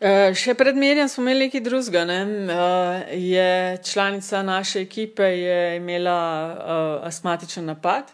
[0.00, 2.04] Uh, še pred Mirjam smo imeli nekaj drugega.
[2.08, 2.20] Ne?
[2.24, 8.12] Uh, je članica naše ekipe je imela uh, astmatičen napad.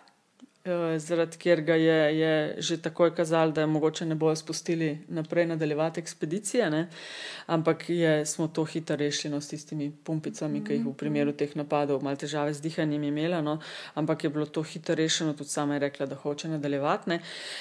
[0.67, 6.01] Eh, zaradi katerega je, je že takoj kazalo, da mogoče ne bojo spustili naprej nadaljevati
[6.01, 6.89] ekspedicije, ne?
[7.47, 11.55] ampak je, smo to hitro rešili no, s tistimi pumpicami, ki jih v primeru teh
[11.57, 13.61] napadov malo težave z dihanjem imela, no?
[13.95, 17.11] ampak je bilo to hitro rešeno, tudi sama je rekla, da hoče nadaljevati.
[17.11, 17.21] Ne?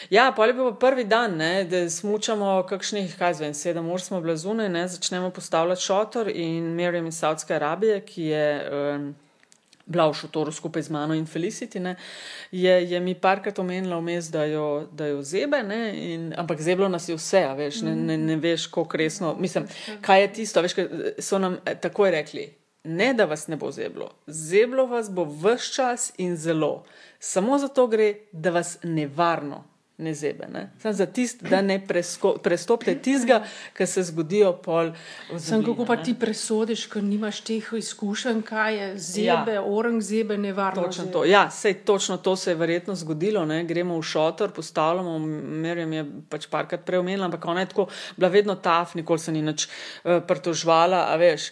[0.09, 1.63] Ja, pa je bil prvi dan, ne?
[1.63, 7.19] da smučamo kakšnih, kaj zvem, sedem ur smo blazune, začnemo postavljati šotor in Miriam iz
[7.21, 8.49] Saudske Arabije, ki je.
[8.71, 9.15] Um,
[9.85, 11.95] bila v šotoru skupaj z mano in Felicity, ne,
[12.51, 15.81] je, je mi parkrat omenila vmes, da jo, da jo zebe, ne,
[16.13, 19.67] in, ampak zeblo nas je vse, veš, ne, ne, ne veš, kako resno, mislim,
[20.01, 20.75] kaj je tisto, veš,
[21.19, 22.49] so nam eh, takoj rekli,
[22.83, 26.83] ne, da vas ne bo zeblo, zeblo vas bo vse čas in zelo,
[27.19, 30.47] samo zato gre, da vas nevarno ne zebe.
[30.53, 30.69] Ne?
[30.79, 31.79] Sam za tist, da ne
[32.43, 33.43] prestopite tizga,
[33.77, 34.91] ki se zgodijo pol.
[35.39, 39.63] Sam kako pa ti presodiš, ker nimaš teh izkušenj, kaj je zebe, ja.
[39.63, 40.83] orang zebe, nevarno.
[40.83, 41.13] Točno zebe.
[41.13, 41.25] to.
[41.25, 43.45] Ja, sej točno to se je verjetno zgodilo.
[43.45, 43.63] Ne?
[43.63, 45.19] Gremo v šotor, postavljamo,
[45.63, 49.41] merjem je pač parkrat preomenila, ampak ona je tako bila vedno taf, nikoli se ni
[49.41, 51.51] nič uh, pritožvala, a veš.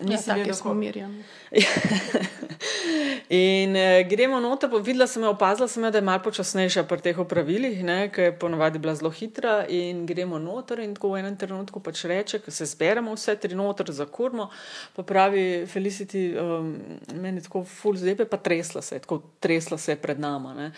[0.00, 1.24] Nisem ja, tako smo merjami.
[3.28, 7.02] in uh, gremo noter, videla sem jo, opazila sem jo, da je malo počasnejša pri
[7.02, 7.80] teh opravilih,
[8.14, 9.64] ki je ponovadi bila zelo hitra.
[9.68, 13.58] In gremo noter in tako v enem trenutku pač reče, ko se zberemo vse tri
[13.58, 14.50] noter za kurmo,
[14.94, 16.76] pa pravi Felicity, um,
[17.18, 20.54] meni tako full zepe, pa tresla se, tako tresla se pred nama.
[20.54, 20.68] Ne.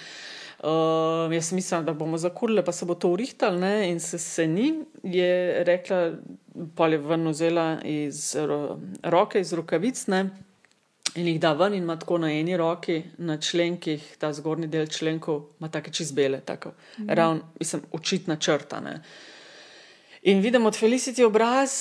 [0.63, 4.73] Uh, jaz mislim, da bomo zakurili, pa se bo to urihtalo, in se, se ni,
[5.03, 6.13] je rekla,
[6.77, 10.07] pa je ven vzela iz ro, roke, iz rokavic.
[10.07, 10.31] Ne
[11.15, 14.87] in jih da ven in ima tako na eni roki, na členkih, ta zgornji del
[14.87, 17.09] členkov, ima take čizbele, tako mm.
[17.09, 18.81] ravno, mislim, očitna črta.
[18.81, 19.03] Ne.
[20.23, 21.73] In vidim od Felicity obraz,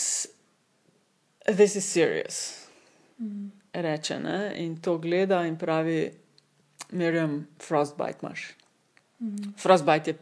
[1.46, 2.68] this is serious.
[3.20, 3.52] Mm.
[3.74, 4.54] Reče ne?
[4.58, 6.12] in to gleda in pravi,
[6.92, 8.56] Miriam, frostbite imaš.
[9.20, 9.54] Mm.
[9.58, 10.18] Frostbite je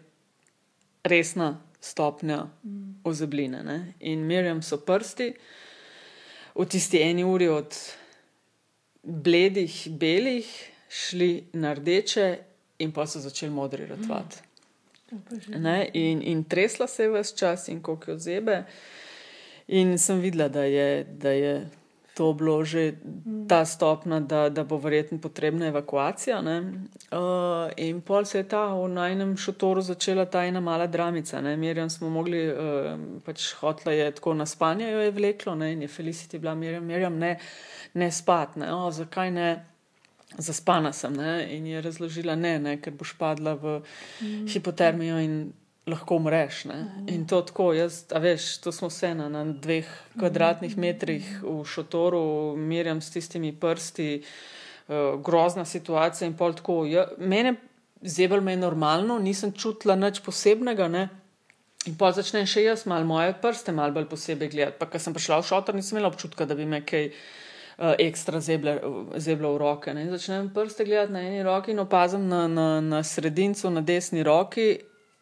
[1.03, 3.01] resna stopnja mm.
[3.03, 3.63] ozebline.
[3.63, 3.93] Ne?
[3.99, 5.33] In Miriam so prsti
[6.55, 7.75] v tisti eni uri od
[9.03, 12.37] bledih, belih, šli na rdeče,
[12.79, 14.35] in pa so začeli modri ratvati.
[15.11, 15.65] Mm.
[15.93, 18.63] In, in tresla se je vse čas, in koliko je zebe.
[19.67, 21.69] In sem videla, da je, da je
[22.19, 22.99] to bilo že
[23.47, 26.41] ta stopna, da, da bo verjetno potrebna evakuacija.
[26.43, 31.41] Uh, in pol se je ta v najnem šotoru začela ta ena mala dramica.
[31.41, 35.73] Mirjam smo mogli, uh, pač hotla je tako na spanje, jo je vleklo, ne?
[35.73, 37.37] in je Felicity bila Mirjam, Mirjam ne
[37.93, 39.65] ne spati, ne, o, zakaj ne,
[40.37, 41.13] zaspana sem.
[41.13, 41.57] Ne?
[41.57, 43.79] In je razložila, ne, ne, ker boš padla v
[44.21, 44.45] mm.
[44.53, 45.39] hipotermijo in
[45.89, 46.63] lahko umreš.
[46.69, 47.07] Mm.
[47.13, 50.81] In to tako, jaz, a veš, to smo vse na, na dveh kvadratnih mm.
[50.81, 52.21] metrih v šotoru,
[52.57, 56.83] mirjam s tistimi prsti, uh, grozna situacija in pol tako.
[56.89, 57.55] Ja, mene
[58.01, 60.87] zebel me je normalno, nisem čutila nič posebnega.
[60.87, 61.07] Ne?
[61.87, 64.79] In pa začnem še jaz malo moje prste, malo bolj posebej gledati.
[64.79, 68.41] Pa, ker sem prišla v šotor, nisem imela občutka, da bi me kaj uh, ekstra
[68.43, 68.77] zeble,
[69.15, 69.93] zeble v roke.
[69.95, 70.09] Ne.
[70.11, 74.73] Začnem prste gledati na eni roki in opazim na, na, na sredincu, na desni roki,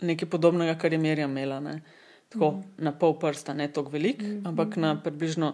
[0.02, 1.60] nekaj podobnega, kar je Mirjam imela.
[1.60, 1.82] Ne.
[2.30, 2.64] Tako mm.
[2.84, 4.48] na pol prsta, ne tako velik, mm.
[4.48, 5.54] ampak na približno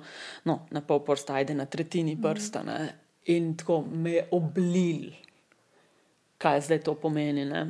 [0.50, 2.64] no, na pol prsta, ajde na tretjini prsta.
[2.64, 2.80] Ne.
[3.26, 5.12] In tako me je oblil,
[6.38, 7.46] kaj zdaj to pomeni.
[7.46, 7.68] Ne.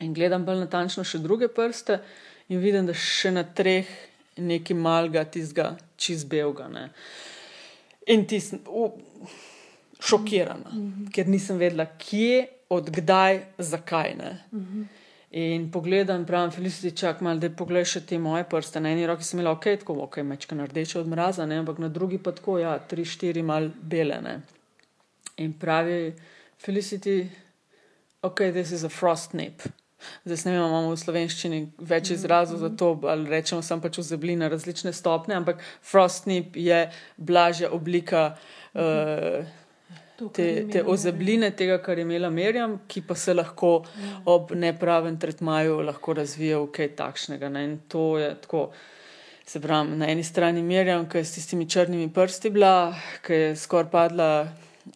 [0.00, 2.00] In gledam bolj natančno še druge prste
[2.48, 3.88] in vidim, da še na treh
[4.36, 6.66] nekaj malga, tizga, čez belga.
[6.66, 6.90] Uh,
[8.06, 8.58] In ti si
[10.00, 11.12] šokirana, mm -hmm.
[11.12, 14.14] ker nisem vedela, kje, odkdaj, zakaj.
[14.14, 14.84] Mm -hmm.
[15.34, 18.78] In pogledam, pravim, Felicity, čak malo, da pogledaj še te moje prste.
[18.78, 21.58] Na eni roki sem imela ok, tako ok, mečka rdeče od mraza, ne?
[21.58, 24.20] ampak na drugi pa tako, ja, tri, štiri mal bele.
[24.22, 24.34] Ne?
[25.42, 26.12] In pravi
[26.62, 27.16] Felicity,
[28.22, 29.66] ok, this is a frost nip.
[30.22, 34.36] Zdaj ne vem, imamo v slovenščini več izrazov za to, ali rečemo samo pač vzebli
[34.38, 36.84] na različne stopne, ampak frostnip je
[37.16, 38.36] blažja oblika
[38.76, 39.42] uh,
[40.32, 44.16] te, te ozebline, tega, kar je imela Merjam, ki pa se lahko ja.
[44.32, 47.50] ob nepravem tretmaju lahko razvija v kaj takšnega.
[47.52, 47.64] Ne?
[47.68, 48.68] In to je tako.
[49.44, 52.94] Se pravi, na eni strani Merjam, ki je s tistimi črnimi prsti bila,
[53.26, 54.28] ki je skoraj padla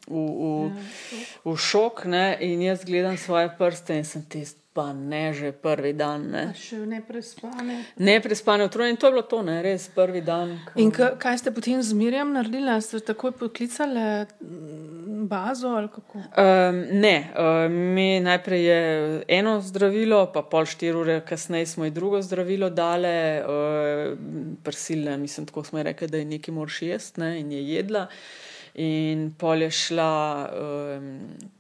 [0.06, 2.24] v, v, ja, v šok, ne?
[2.40, 6.30] in jaz gledam svoje prste in sem tisti pa ne že prvi dan.
[6.30, 6.44] Ne.
[6.54, 7.80] Še ne prespane.
[7.98, 10.54] Ne prespane utrujene in to je bilo to, ne, res prvi dan.
[10.68, 10.78] Ko...
[10.78, 12.70] In kaj ste potem z Mirjam naredili?
[12.78, 14.04] Ste takoj poklicali
[14.38, 16.22] mm, bazo ali kako?
[16.30, 18.80] Um, ne, um, mi najprej je
[19.40, 24.14] eno zdravilo, pa pol štiri ure kasneje smo ji drugo zdravilo dale, uh,
[24.62, 28.06] prsile, mislim, tako smo rekli, da je nekaj moraš jesti ne, in je jedla.
[28.78, 30.12] In pol je šla
[30.46, 31.06] um,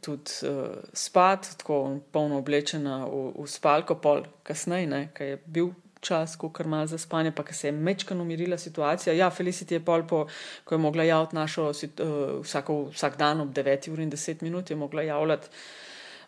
[0.00, 6.36] tudi uh, spat, tako polno oblečena v, v spalko, pol kasneje, ker je bil čas,
[6.38, 9.16] ko kar mal za spanje, pa se je mečkano umirila situacija.
[9.18, 10.26] Ja, Felicity je pol, po,
[10.64, 14.70] ko je mogla javljati našo, uh, vsako, vsak dan ob 9 uri in 10 minut,
[14.70, 15.48] je mogla javljati,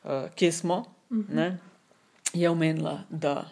[0.05, 1.39] uh, kje smo, uh mhm.
[1.39, 1.57] -huh.
[2.35, 3.45] je omenila, da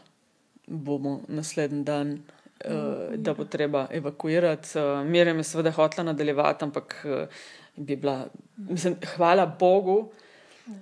[0.66, 2.18] bomo naslednji dan
[2.64, 4.78] uh, da bo treba evakuirati.
[4.78, 7.40] Uh, Mirjam je seveda hotela nadaljevati, ampak uh,
[7.76, 10.10] bi bila, mislim, hvala Bogu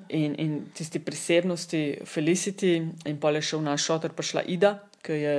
[0.09, 4.79] in, in tisti prisebnosti Felicity in pa je še v naš šotor prišla Ida.
[5.07, 5.35] Ki je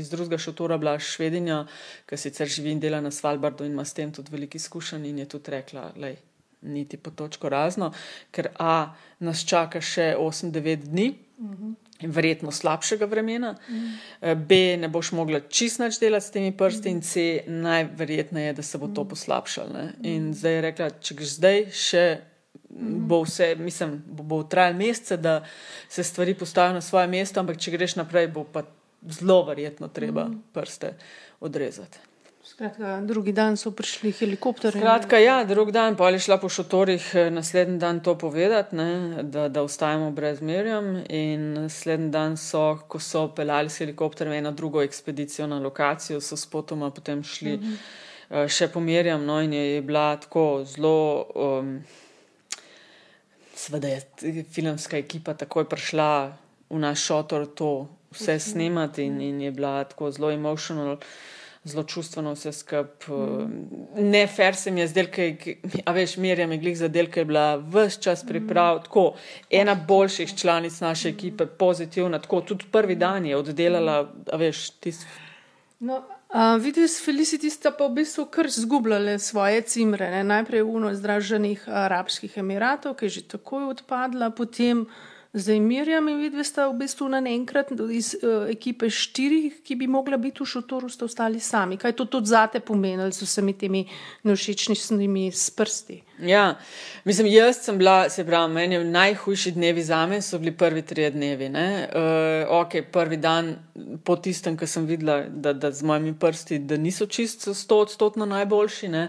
[0.00, 1.66] iz drugega šotora bila švedinja,
[2.08, 5.18] ki sicer živi in dela na Svalbardu in ima s tem tudi veliko izkušenj, in
[5.18, 6.14] je tudi rekla, da
[6.62, 7.92] niti po točko razno,
[8.30, 11.54] ker A nas čaka še 8-9 dni, mhm.
[11.54, 14.36] -huh verjetno slabšega vremena, mm.
[14.46, 16.92] B, ne boš mogla čist nič delati s temi prsti, mm.
[16.92, 19.68] in C, najverjetneje, da se bo to poslabšalo.
[19.72, 20.06] Mm.
[20.08, 22.04] In zdaj je rekla, če greš zdaj, še
[22.70, 23.00] mm.
[23.08, 25.40] bo vse, mislim, bo, bo trajalo mesece, da
[25.88, 28.64] se stvari postavijo na svoje mesto, ampak če greš naprej, bo pa
[29.08, 30.40] zelo verjetno treba mm.
[30.54, 30.96] prste
[31.40, 32.11] odrezati.
[32.62, 34.80] Skratka, drugi dan so prišli helikopterji.
[34.80, 39.22] Skratka, ja, drugi dan pa je šla po šotorih eh, naslednji dan to povedati, ne,
[39.22, 41.02] da, da ostajamo brez merjem.
[41.08, 46.36] In naslednji dan so, ko so peljali s helikopterjem eno drugo ekspedicijo na lokacijo, so
[46.36, 47.74] spotoma potem šli uh mhm.
[48.30, 48.48] -huh.
[48.48, 49.24] še pomerjam.
[49.24, 51.26] No, in je, je bila tako zelo.
[51.34, 51.84] Um,
[53.54, 54.02] Sveda je
[54.50, 56.36] filmska ekipa takoj prišla
[56.70, 58.40] v naš šotor to vse mhm.
[58.40, 60.96] snemati in, in je bila tako zelo emocionalna
[61.64, 63.16] zelo čustveno vse skupaj.
[63.16, 64.10] Mm.
[64.10, 65.06] Ne, fer se mi je zdel,
[65.84, 68.82] a veš, merja me glih za del, ker je bila vse čas priprav, mm.
[68.88, 69.04] tako
[69.50, 74.00] ena boljših članic naše ekipe, pozitivna, tako tudi prvi dan je oddelala,
[74.32, 75.06] a veš, tisti.
[75.78, 76.02] No.
[76.32, 80.06] Uh, Vidiš, Felicity sta pa v bistvu kar zgubljale svoje cimre.
[80.10, 80.22] Ne?
[80.24, 86.18] Najprej v Združenih arabskih emiratov, ki je že takoj odpadla, potem uh, Zdaj, Mirjam in
[86.20, 90.46] vidve sta v bistvu na enkrat iz uh, ekipe štirih, ki bi mogla biti v
[90.46, 91.78] šotoru, sta ostali sami.
[91.80, 93.80] Kaj to tudi zate pomenilo z vsemi temi
[94.28, 95.96] nevšečnimi prsti?
[96.28, 96.58] Ja,
[97.08, 101.08] mislim, jaz sem bila, se pravi, meni najhujši dnevi za me so bili prvi tri
[101.10, 101.48] dnevi.
[101.48, 103.54] Uh, ok, prvi dan
[104.04, 108.28] po tistem, ko sem videla, da, da z mojimi prsti, da niso čisto sto odstotno
[108.28, 108.88] najboljši.
[108.88, 109.08] Ne?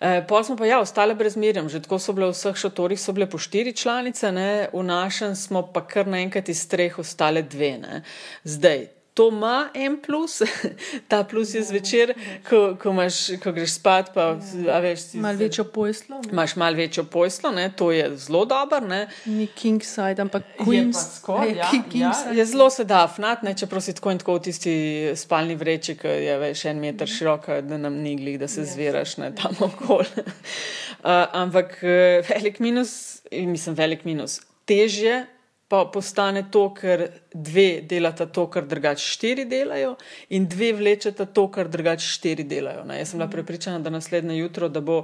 [0.00, 3.00] Eh, pol smo pa ja, ostale brez mirjem, že tako so bile v vseh šotorih,
[3.00, 4.68] so bile po štiri članice, ne?
[4.72, 7.78] v našem smo pa kar naenkrat iz treh ostale dve.
[7.78, 8.02] Ne?
[8.44, 10.42] Zdaj, to ima en plus,
[11.08, 12.14] ta plus je zvečer,
[12.48, 14.10] ko, ko, imaš, ko greš spat.
[14.14, 14.34] Pa,
[14.66, 14.78] ja.
[14.82, 16.18] veš, si, mal večjo pojslo.
[16.24, 16.32] Ne?
[16.32, 17.70] Imaš mal večjo pojslo, ne?
[17.76, 18.80] to je zelo dobro.
[19.26, 21.54] Ni king side, ampak queen side.
[21.56, 23.18] Ja, ja, je zelo sedaf,
[23.56, 24.74] čeprav si tako in tako v tisti
[25.16, 27.14] spalni vreči, ki je veš, en meter mhm.
[27.14, 30.10] široka, da nam ni glih, da se ja, zviraš ne, tam okoli.
[30.26, 34.40] uh, ampak uh, velik minus, mislim, velik minus.
[34.66, 35.26] Težje
[35.74, 39.96] pa postane to, ker dve delata to, kar drugače štiri delajo,
[40.36, 42.84] in dve vlečeta to, kar drugače štiri delajo.
[42.86, 43.00] Ne.
[43.00, 45.02] Jaz sem bila prepričana, da naslednje jutro, da bo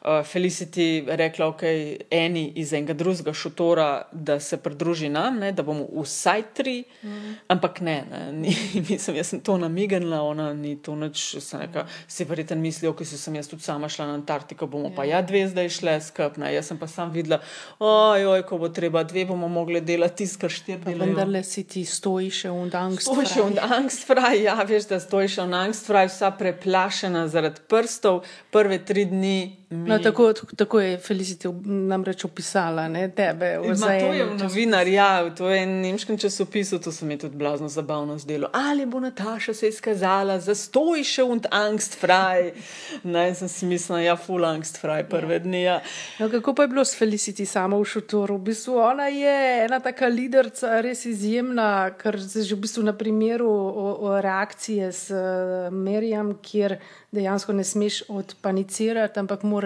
[0.00, 1.62] uh, Felicity rekla, ok,
[2.10, 7.34] eni iz enega drugega šotora, da se pridruži nam, ne, da bomo vsaj tri, mm.
[7.48, 8.56] ampak ne, ne ni,
[8.90, 13.34] mislim, jaz sem to namignila, ona ni to nič, neka, si verjeten mislijo, ki sem
[13.34, 14.94] jaz tudi sama šla na Antarktiko, bomo ja.
[14.96, 17.40] pa ja dve zdaj šle skupaj, jaz sem pa sam videla,
[17.78, 21.10] ojoj, ko bo treba, dve bomo mogli delati tisto, kar štiri delajo.
[21.10, 23.08] Vendar le si ti stojiš v angst.
[23.08, 28.22] Stojiš v angst, fraj, ja, veš, da stojiš v angst, fraj, vsa preplašena zaradi prstov,
[28.50, 33.58] prve tri dni No, tako, tako je Felicity namreč opisala ne, tebe.
[33.58, 37.68] Ma, to je novinar, ja, to je v nemškem časopisu, to se mi tudi blazno
[37.68, 38.48] zabavno zdelo.
[38.52, 42.50] Ali bo Nataša se izkazala za stojiše und angst fraj?
[43.02, 45.38] Naj sem si mislila, ja, full angst fraj prve ja.
[45.38, 45.62] dni.
[45.62, 45.80] Ja.
[46.18, 48.36] No, kako pa je bilo s Felicity samo v šotoru?
[48.36, 52.92] V bistvu ona je ena taka liderca, res izjemna, ker se že v bistvu na
[52.92, 56.80] primeru o, o reakcije s uh, Merjam, kjer
[57.12, 59.59] dejansko ne smeš odpanicirati, ampak moraš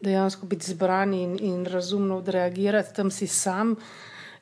[0.00, 3.76] dejansko biti zbran in, in razumno odreagirati, tam si sam.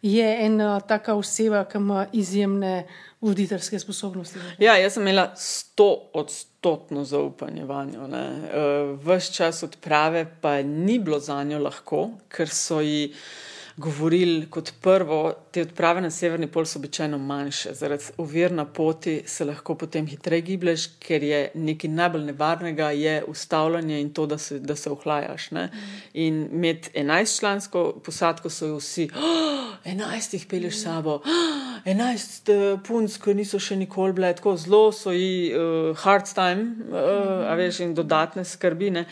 [0.03, 2.87] Je ena taka oseba, ki ima izjemne
[3.21, 4.39] voditeljske sposobnosti.
[4.59, 8.05] Ja, jaz sem imela sto odstotno zaupanje v njo.
[8.05, 13.15] Uh, Ves čas odprave pa ni bilo za njo lahko, ker so ji
[13.77, 17.75] govorili kot prvo, te odprave na severni pol so običajno manjše.
[17.75, 23.25] Zaradi ovir na poti se lahko potem hitreje giblješ, ker je nekaj najbolj nevarnega, je
[23.29, 25.51] ustavljanje in to, da se, da se ohlajaš.
[25.51, 25.69] Ne?
[26.15, 32.81] In med 11-člansko posadko so jo vsi, oh, 11 jih peleš sabo, oh, 11 uh,
[32.83, 37.55] punc, ki niso še nikoli bile tako zelo, so ji uh, hard time, uh, a
[37.59, 39.05] veš, in dodatne skrbine.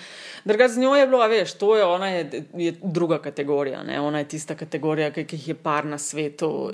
[0.45, 4.01] Druga z njo je bilo, a veš, to je ona, je, je druga kategorija, ne?
[4.01, 6.73] ona je tista kategorija, ki jih je par na svetu,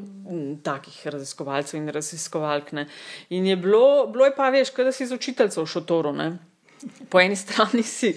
[0.65, 2.73] takih raziskovalcev in raziskovalk.
[2.73, 2.87] Ne?
[3.31, 6.13] In je bilo, bilo je pa, veš, kaj da si z učiteljcev v šotoru.
[6.13, 6.31] Ne?
[7.11, 8.15] Po eni strani si,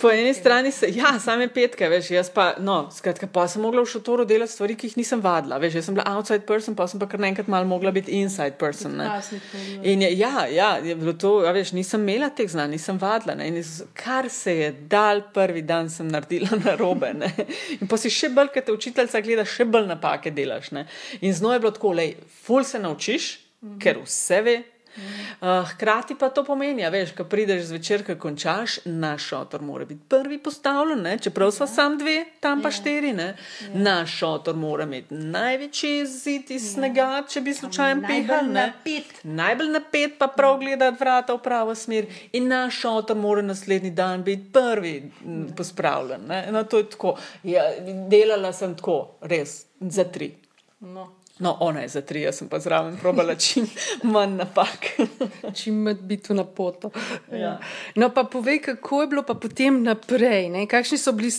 [0.00, 3.80] po eni strani se, ja, same petke, veš, jaz pa, no, skratka, pa sem mogla
[3.80, 6.84] v šotoru delati stvari, ki jih nisem vadila, veš, jaz sem bila outside person, pa
[6.90, 9.06] sem pa kar naenkrat malo mogla biti inside person, ne.
[9.88, 13.38] In je, ja, ja, je bilo to, a veš, nisem imela teh znanj, nisem vadila,
[13.40, 17.32] ne, in jaz, kar se je dal prvi dan, sem naredila na robe, ne.
[17.78, 20.84] In pa si še bolj, ker te učiteljca gleda, še bolj napake delaš, ne.
[21.22, 23.32] In z njo je bilo tako, lej, ful se naučiš,
[23.80, 24.60] ker vse ve,
[24.96, 29.84] Uh, hkrati pa to pomeni, da veš, ko prideš zvečer, ko končaš, naš šotor mora
[29.84, 31.16] biti prvi postavljen, ne?
[31.18, 33.12] čeprav so sam dve, tam pa štiri.
[33.12, 33.36] Ne?
[33.74, 38.52] Naš šotor mora imeti največji zid iz snega, če bi slučajno pihal.
[39.24, 42.06] Najbolj napet pa prav gledati vrata v pravo smer.
[42.32, 45.10] In naš šotor mora naslednji dan biti prvi
[45.56, 46.30] pospravljen.
[46.50, 47.16] No, to je tako.
[47.42, 47.66] Ja,
[48.10, 50.34] delala sem tako, res, za tri.
[50.80, 51.10] No.
[51.38, 53.66] No, ona je za tri, jaz sem pa zraven probala čim
[54.02, 54.84] manj napak.
[55.58, 56.90] čim manj biti na poto.
[57.32, 57.56] Ja.
[57.94, 60.46] No, pa povej, kako je bilo pa potem naprej.
[60.48, 60.68] Ne?
[60.70, 61.32] Kakšni so bili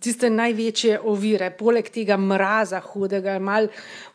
[0.00, 3.66] tiste največje ovire, poleg tega mraza, hudega, mal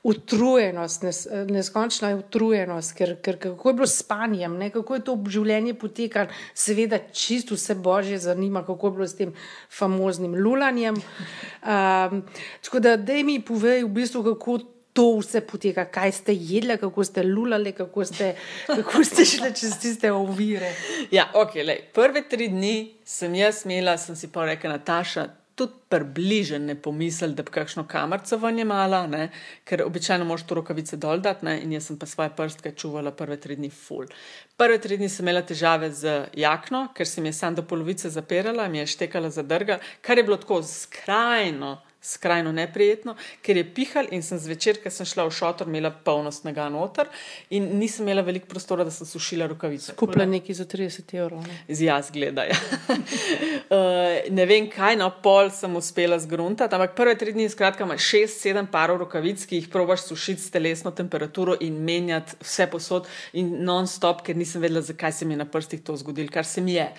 [0.08, 1.20] utrujenost, nes,
[1.52, 4.70] neskončna utrujenost, ker, ker kako je bilo s spanjem, ne?
[4.72, 9.36] kako je to življenje potekalo, seveda čisto vse božje zanima, kako je bilo s tem
[9.68, 10.96] famoznim lulanjem.
[10.96, 12.24] Um,
[12.64, 14.58] tako da, da mi povej v bistvu, kako
[14.96, 18.36] to vse poteka, kaj ste jedli, kako ste lulali, kako ste,
[18.68, 20.72] kako ste šli čez tiste ovire.
[21.12, 21.82] Ja, ok, lej.
[21.94, 25.28] prve tri dni sem jaz imela, sem si pa rekla, Nataša.
[25.56, 29.30] Tudi približen ne pomisel, da bi kakšno kamerco ven imala, ne?
[29.64, 31.54] ker običajno moš to rokavice dol dati, ne?
[31.64, 34.12] in jaz sem pa svoje prstke čuvala prve tri dni full.
[34.60, 38.12] Prve tri dni sem imela težave z jakno, ker se mi je sam do polovice
[38.12, 44.08] zapirala, mi je štekala zadrga, kar je bilo tako skrajno skrajno neprijetno, ker je pihal
[44.14, 47.10] in sem zvečer, ker sem šla v šotor, imela polno snega noter
[47.50, 49.96] in nisem imela veliko prostora, da sem sušila rokavice.
[49.98, 51.42] Kupila nekaj za 30 evrov.
[51.48, 51.58] Ne?
[51.68, 52.54] Z jaz gledaj.
[52.54, 58.06] uh, ne vem kaj, no pol sem uspela zgruntati, ampak prve tri dni, skratka, imaš
[58.14, 63.10] šest, sedem parov rokavic, ki jih probaš sušiti s telesno temperaturo in menjati vse posod
[63.34, 66.62] in non-stop, ker nisem vedela, zakaj se mi je na prstih to zgodilo, kar se
[66.62, 66.90] mi je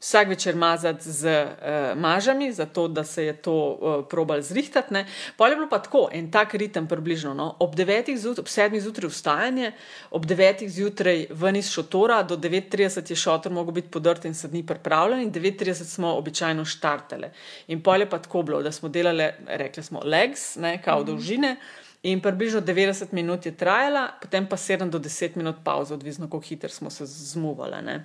[0.00, 4.94] vsak večer mazati z uh, mažami, zato da se je to uh, probal zrihtati.
[5.36, 7.34] Pol je bilo pa tako, en tak ritem približno.
[7.34, 7.56] No?
[7.58, 8.16] Ob 9.
[8.16, 8.80] zjutraj, ob 7.
[8.80, 9.72] zjutraj vstajanje,
[10.10, 10.68] ob 9.
[10.68, 15.20] zjutraj ven iz šotora, do 9.30 je šotor mogel biti podrt in se dni pripravljen,
[15.20, 17.28] in 9.30 smo običajno štartali.
[17.68, 21.56] In pol je pa tako bilo, da smo delali, rekli smo, legs, ne, kao dolžine.
[22.02, 26.40] In približno 90 minut je trajala, potem pa 7 do 10 minut pauza, odvisno kako
[26.40, 28.00] hitro smo se zmuvali.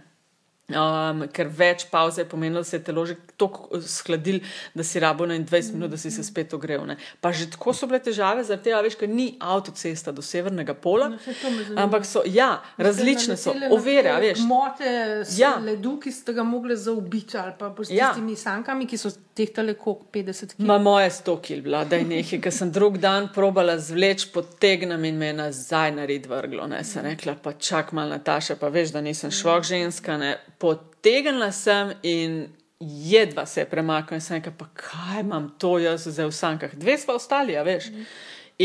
[0.65, 4.39] Um, ker več pauze je pomenilo, da se je telo že tako skladil,
[4.73, 6.81] da si rabo na 20 minut, da si se spet ogrel.
[6.89, 6.95] Ne.
[7.21, 11.11] Pa že tako so bile težave, zaradi tega, veš, ker ni avtocesta do severnega pola.
[11.13, 11.19] No,
[11.77, 14.41] ampak so, ja, različne so, ovire, veš.
[14.49, 14.89] Mote,
[15.37, 15.59] Ja.
[15.61, 18.09] ledu, ki ste ga mogli zaubiti, ali pa s Ja.
[18.09, 20.65] tistimi sankami, ki so tehtale koliko 50 kg.
[20.65, 25.05] Ma moja 100 kil bila, da je nekaj, ker sem drug dan probala zvleč, potegnem
[25.05, 26.65] in me nazaj nared vrglo.
[26.67, 26.81] Ne.
[26.83, 30.37] Sem rekla, pa čak mal Nataša, pa veš, da nisem švok ženska, ne.
[30.65, 32.45] Potegnila sem in
[32.79, 36.73] jedva se je premaknila sem rekla, pa kaj imam to jaz zdaj v sankah.
[36.75, 37.91] Dve sva ostali, a veš.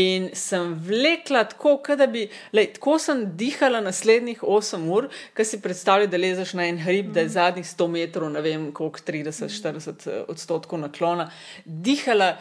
[0.01, 2.23] In sem vlekla tako, da bi,
[2.55, 7.11] lej, tako sem dihala naslednjih 8 ur, ki si predstavljaj, da lezeš na en hrib,
[7.11, 11.27] da je zadnjih 100 metrov, ne vem, koliko 30-40 odstotkov naklona.
[11.65, 12.37] Dihala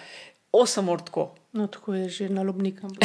[0.54, 1.26] 8 ur tako.
[1.52, 2.90] No, tako je že na lobnikem.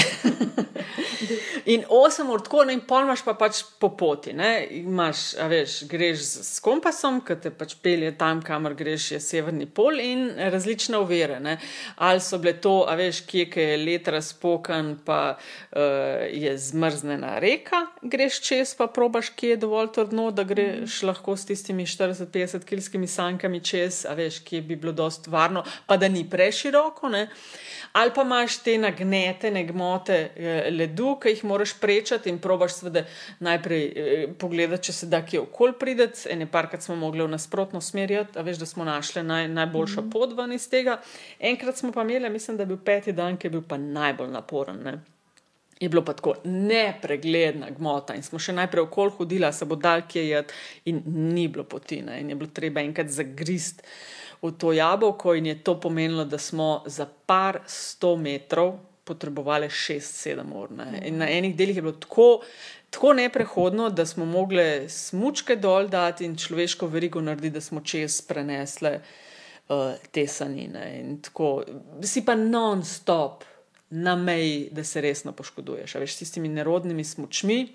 [1.66, 4.36] In 8 ur tako, ne, in pol imaš pa pač po poti.
[4.38, 9.66] Ne, imaš, veš, greš s kompasom, ki te pač pelje tam, kamor greš, je severni
[9.66, 11.39] pol in različne ovire.
[11.41, 11.56] Ne.
[12.06, 15.82] Ali so bile to, a veš, kje je let razpokan, pa uh,
[16.30, 21.10] je zmrznjena reka, greš čez, pa probaš, kje je dovolj trdno, da greš mm.
[21.10, 25.98] lahko s tistimi 40-50 kilskimi sankami čez, a veš, kje bi bilo dost varno, pa
[25.98, 27.10] da ni preširoko.
[27.10, 27.26] Ne.
[27.96, 33.06] Ali pa imaš te nagnetene gmote eh, ledu, ki jih moraš prečati in probaš seveda
[33.40, 36.28] najprej eh, pogledati, če se da kje okol prideti.
[36.32, 40.06] Ene parkrat smo mogli v nasprotno smer, a veš, da smo našli naj, najboljšo mm
[40.06, 40.12] -hmm.
[40.12, 41.00] pot ven iz tega.
[41.40, 44.32] Enkrat smo pa imeli, mislim, da je bil peti dan, ki je bil pa najbolj
[44.32, 44.84] naporen.
[44.84, 45.00] Ne?
[45.80, 50.02] Je bilo pa tako nepregledna gmota in smo še najprej okol hodila, se bo dal
[50.08, 50.54] kje jed
[50.86, 52.02] in ni bilo poti.
[52.02, 52.22] Ne?
[52.22, 53.84] In je bilo treba enkrat zagrist
[54.42, 60.54] v to jabolko in je to pomenilo, da smo za par sto metrov potrebovali 6-7
[60.54, 60.72] ur.
[60.72, 61.02] Ne?
[61.06, 62.42] In na enih delih je bilo tako,
[62.90, 68.22] tako neprehodno, da smo mogli smučke dol dati in človeško verigo narediti, da smo čez
[68.22, 70.88] prenesli uh, te sanine.
[71.00, 71.64] In tako
[72.04, 73.44] si pa non-stop.
[73.90, 77.68] Na meji, da se resno poškoduješ, veš, s tistimi nerodnimi smočmi,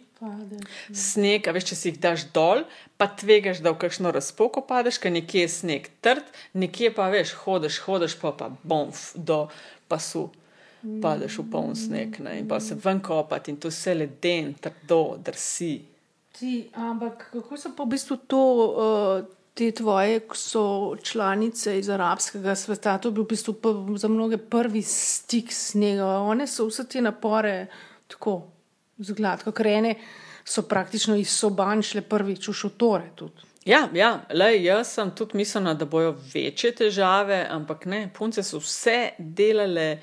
[0.93, 2.67] Sneg, a veš, če si jih daš dol,
[3.01, 6.27] pa tvegaš, da v kakšno razpoko padeš, ker nekje je sneg trd,
[6.61, 9.47] nekje pa veš, hodiš, hodiš pa pa bomf do
[9.89, 10.29] pasu,
[11.01, 12.37] padeš v poln sneg ne?
[12.43, 15.75] in pa se ven kopati in to vse leden, trdo, drsi.
[16.37, 18.47] Ti, ampak kako so pa v bistvu to.
[18.71, 19.37] Uh...
[19.51, 23.57] Te tvoje so članice iz arabskega sveta, to je bil v bistvu
[23.99, 26.07] za mnoge prvi stik s njega.
[26.23, 27.67] One so vse te napore
[28.09, 28.37] tako
[29.01, 29.95] zgladko, ker ene
[30.45, 33.11] so praktično iz soban šle prvič v šotore.
[33.17, 33.49] Tudi.
[33.65, 38.59] Ja, ja lej, jaz sem tudi mislila, da bojo večje težave, ampak ne, punce so
[38.59, 39.99] vse delale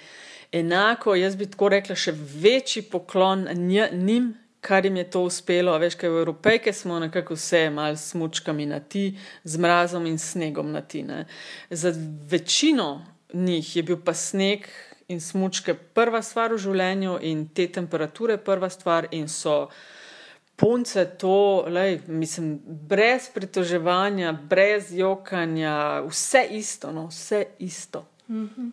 [0.51, 1.15] enako.
[1.15, 5.73] Jaz bi tako rekla, še večji poklon njim, kar jim je to uspelo.
[5.81, 9.09] Veš, kaj v Evropejke smo nekako vse mal s mučkami na ti,
[9.43, 11.03] z mrazom in snegom na ti.
[11.03, 11.25] Ne.
[11.69, 11.93] Za
[12.29, 14.67] večino njih je bil pa sneg
[15.07, 19.69] in smočke prva stvar v življenju, in te temperature prva stvar, in so
[20.57, 22.57] punce to, lej, mislim,
[22.89, 28.05] brez pritoževanja, brez jokanja, vse isto, no, vse isto.
[28.27, 28.71] Mm -hmm.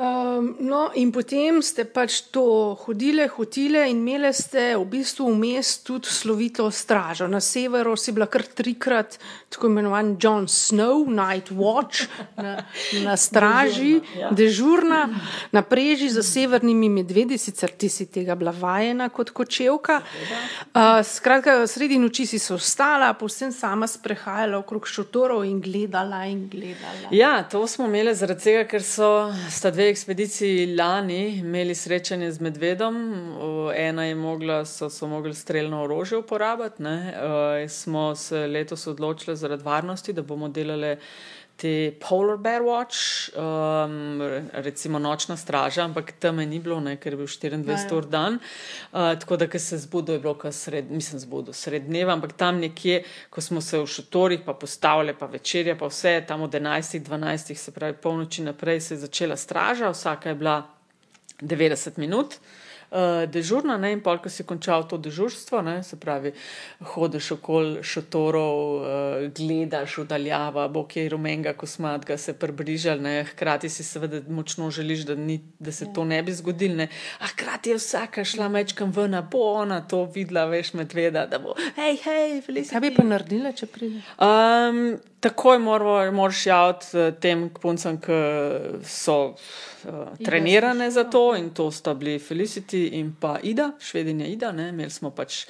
[0.00, 5.84] Um, no, in potem ste pač to hodile, hotile in imele ste v bistvu vmes
[5.84, 7.28] tudi slovito stražo.
[7.28, 9.18] Na severu si bila kar trikrat
[9.52, 12.08] tako imenovan John Snow, Night Watch,
[12.40, 12.64] na,
[13.04, 14.30] na straži, dežurna, ja.
[14.32, 15.00] dežurna,
[15.52, 20.00] na preži za severnimi medvedi, sicer ti si tega bila vajena kot kočevka.
[20.72, 26.46] Uh, skratka, sredi noči si se ostala, povsem sama sprehajala okrog šotorov in gledala in
[26.48, 27.12] gledala.
[27.12, 32.40] Ja, to smo imeli zaradi tega, ker so sta dve ekspediciji lani imeli srečanje z
[32.40, 32.96] medvedom,
[33.76, 36.82] ena je mogla, so, so mogli streljno orožje uporabiti.
[36.82, 40.96] Uh, smo se letos odločili zaradi varnosti, da bomo delali
[41.60, 47.12] te Polar Bear Watch, um, recimo nočna straža, ampak tam je ni bilo, ne, ker
[47.12, 48.38] je bil 24 ur dan.
[48.92, 52.32] Uh, tako da, ker se zbudijo, je bilo kar sred, mislim, zbudijo sred dneva, ampak
[52.32, 56.56] tam nekje, ko smo se v šotorih pa postavili, pa večerja, pa vse, tam od
[56.56, 60.62] 11, 12, se pravi polnoči naprej, se je začela straža, vsaka je bila
[61.42, 62.69] 90 minut uh,
[63.26, 66.32] dežurna, ne, in pol, ko si končal to dežurstvo, ne, se pravi,
[66.94, 73.70] hodiš okoli šotorov, uh, gledaš v daljava, bo kje rumenga kosmatka se približal, ne, hkrati
[73.70, 76.88] si seveda močno želiš, da, ni, da se to ne bi zgodilo, ne,
[77.20, 81.54] a hkrati je vsaka šla mečkam ven, bo ona to videla, veš, medveda, da bo,
[81.76, 82.74] hej, hej, felicity.
[82.74, 84.02] Kaj bi pa naredila, če pride?
[84.18, 88.20] Um, takoj moraš javiti eh, tem puncem, ki
[88.84, 94.52] so uh, trenirane za to in to sta bili Felicity in pa Ida, švedinja Ida,
[94.52, 94.68] ne?
[94.68, 95.44] imeli smo pač.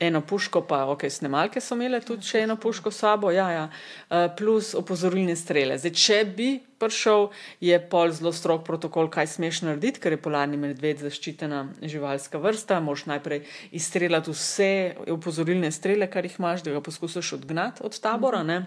[0.00, 3.64] Eno puško, pa ok, snemalke so imele tudi še eno puško sabo, ja, ja.
[4.06, 5.74] Uh, plus opozorilne strele.
[5.74, 6.46] Zdaj, če bi
[6.78, 7.26] prišel,
[7.58, 12.78] je pol zelo strok protokol, kaj smeš narediti, ker je polarni medved zaščitena živalska vrsta.
[12.78, 13.42] Moš najprej
[13.74, 14.72] izstreljati vse
[15.18, 18.46] opozorilne strele, kar jih imaš, da ga poskusiš odgnati od tabora.
[18.46, 18.62] Ne?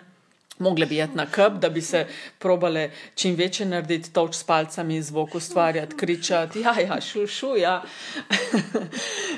[0.62, 2.06] Mogli bi jeti na kup, da bi se
[2.40, 7.82] probale čim večje narediti, toč s palcami, zvok ustvarjati, kričati, ja, ja, šu, šu, ja.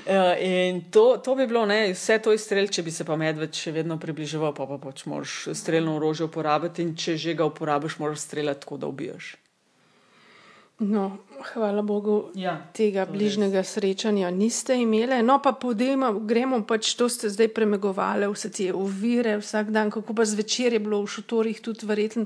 [0.07, 0.35] ja.
[0.53, 3.71] In to, to bi bilo, ne, vse to izstrel, če bi se pa medved še
[3.71, 8.27] vedno približeval, pa pa pač moraš streljno orožje uporabiti in če že ga uporabiš, moraš
[8.27, 9.35] streljati tako, da ubiješ.
[10.79, 11.17] No,
[11.53, 13.75] hvala Bogu, ja, tega bližnjega res.
[13.75, 15.21] srečanja niste imeli.
[15.23, 20.17] No, pa podejmo, gremo pač to, ste zdaj premagovali, vse te ovire, vsak dan, kako
[20.17, 22.25] pa zvečer je bilo v šotorih tudi verjetno.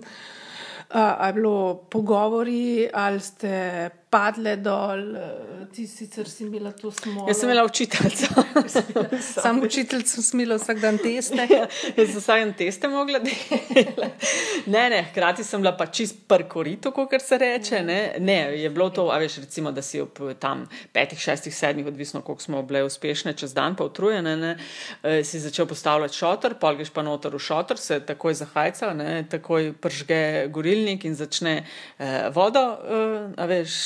[0.87, 6.91] Uh, ali je bilo pogovori, ali ste padle dol, eh, ti sicer si imela to
[6.91, 7.25] smo.
[7.27, 8.43] Jaz sem imela učiteljico.
[9.43, 11.47] Sam učitelj sem smela vsak dan teste.
[11.49, 13.85] Ja, jaz sem vsak dan teste mogla delati.
[14.67, 17.81] Ne, ne, hkrati sem bila pa čist prkorito, kot se reče.
[17.83, 17.99] Ne.
[18.19, 22.21] ne, je bilo to, a veš, recimo, da si ob tam petih, šestih, sedmih, odvisno
[22.21, 24.55] koliko smo bile uspešne, čez dan pa utrujene, ne,
[25.03, 29.71] eh, si začel postavljati šotor, polgiš pa noter v šotor, se takoj zahajca, ne, takoj
[29.81, 31.55] pržge gorilnik in začne
[31.99, 33.77] eh, vodo, eh, a veš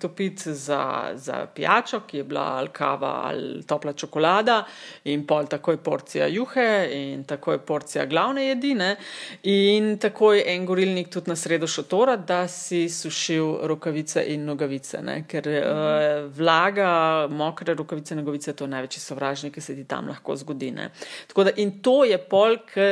[0.00, 4.64] topiti za, za pijačo, ki je bila ali kava ali topla čokolada,
[5.04, 8.96] in pol takoj porcija juhe in takoj porcija glavne jedine,
[9.42, 15.24] in takoj en gorilnik tudi na sredo šotora, da si sušil rokavice in nogavice, ne?
[15.28, 20.08] ker uh, vlaga, mokre rokavice in nogavice, to je največji sovražnik, ki se ti tam
[20.08, 20.70] lahko zgodi.
[20.70, 22.90] Da, in to je pol, ki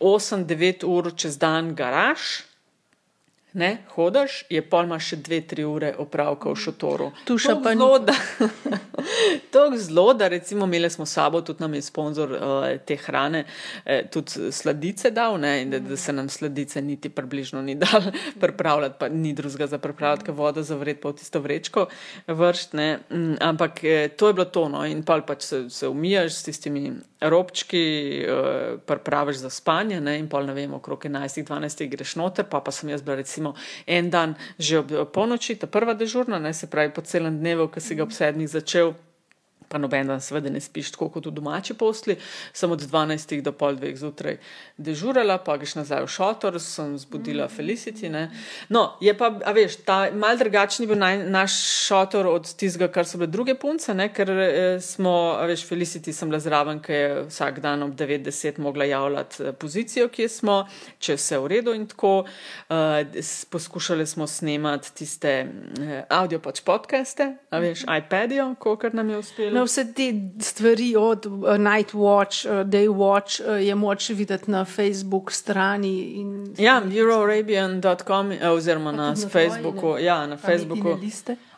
[0.00, 2.47] 8-9 ur čez dan garaž
[3.52, 7.08] ne, hodiš, je pol imaš še dve, tri ure opravka v šotoru.
[7.26, 7.72] Tu še pa
[9.52, 13.44] to je zelo, da recimo imeli smo sabo, tudi nam je sponzor uh, te hrane,
[13.84, 18.10] eh, tudi sladice dal, ne, in da, da se nam sladice niti približno ni dal
[18.42, 21.88] pripravljati, pa ni drugega za pripravljati, kot vodo za vred, pa v tisto vrečko
[22.28, 26.32] vršt, ne, mm, ampak eh, to je bilo tono in pol pač se, se umijaš
[26.32, 27.82] s tistimi robčki,
[28.24, 32.70] uh, pripraviš za spanje, ne, in pol ne vem, okrog 11-12 greš noter, pa pa
[32.70, 33.54] sem jaz bila recimo
[33.86, 37.80] en dan že ob polnoči, ta prva dežurna, ne se pravi po celem dnevu, ki
[37.80, 38.94] si ga ob sedmih začel
[39.68, 42.16] pa noben dan seveda ne spiš tako kot v domači posli,
[42.52, 44.38] sem od 12 do pol dveh zjutraj
[44.78, 47.54] dežurala, pa greš nazaj v šotor, sem zbudila mm.
[47.56, 48.08] Felicity.
[48.12, 48.24] Ne.
[48.68, 51.58] No, je pa, a veš, ta mal drugačni bil naj, naš
[51.88, 56.14] šotor od tistega, kar so bile druge punce, ne, ker eh, smo, a veš, Felicity
[56.16, 60.62] sem bila zraven, ker je vsak dan ob 90 mogla javljati eh, pozicijo, kje smo,
[60.98, 62.24] če vse v redu in tako.
[62.68, 62.76] Uh,
[63.50, 67.98] poskušali smo snemati tiste uh, audio pač podcaste, a veš, mm -hmm.
[67.98, 69.57] iPad-jo, kolikor nam je uspelo.
[69.58, 74.50] No, vse te stvari, od uh, Night Watch, uh, Day Watch, uh, je moč videti
[74.50, 76.24] na Facebook strani.
[76.58, 79.80] Ja, euroarabian.com, oziroma na, na Facebooku.
[79.80, 80.98] Tvojine, ja, na Facebooku.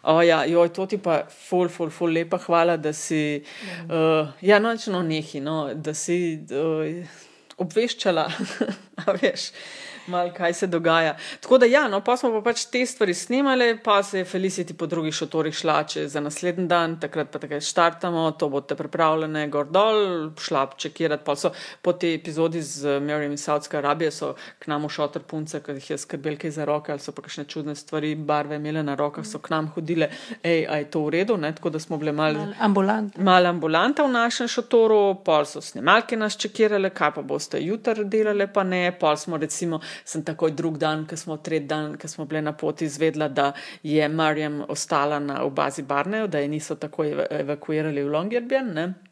[0.02, 3.42] Oh, ja, joj, to ti pa, ful, ful, ful, lepa hvala, da si,
[3.84, 7.20] uh, ja, nočno nehi, no, da si uh,
[7.60, 8.30] obveščala,
[9.20, 9.50] veš
[10.10, 11.16] malo kaj se dogaja.
[11.40, 14.76] Tako da, ja, no, pa smo pa pač te stvari snimali, pa se je Felicity
[14.76, 19.46] po drugih šotorih šla če za naslednji dan, takrat pa takrat štartamo, to boste pripravljene,
[19.52, 21.24] gor dol, šla čekirati.
[21.24, 21.52] Pa so
[21.82, 25.78] po tej epizodi z Miriam iz Saudske Arabije, so k nam v šotor punce, ki
[25.78, 29.26] jih je skrbelke za roke ali so pa kakšne čudne stvari, barve imele na rokah,
[29.26, 30.10] so k nam hodile,
[30.42, 31.52] hej, a je to v redu, ne?
[31.54, 33.22] tako da smo bili malo mal ambulanta.
[33.22, 38.46] Mal ambulanta v našem šotoru, pol so snimalke nas čekirale, kaj pa boste jutr delali,
[38.52, 42.24] pa ne, pol smo recimo sem takoj drug dan, ki smo tretji dan, ki smo
[42.24, 46.74] bili na poti, izvedla, da je Marjam ostala na, v bazi Barnejo, da je niso
[46.74, 49.09] takoj evakuirali v Longyearbyen.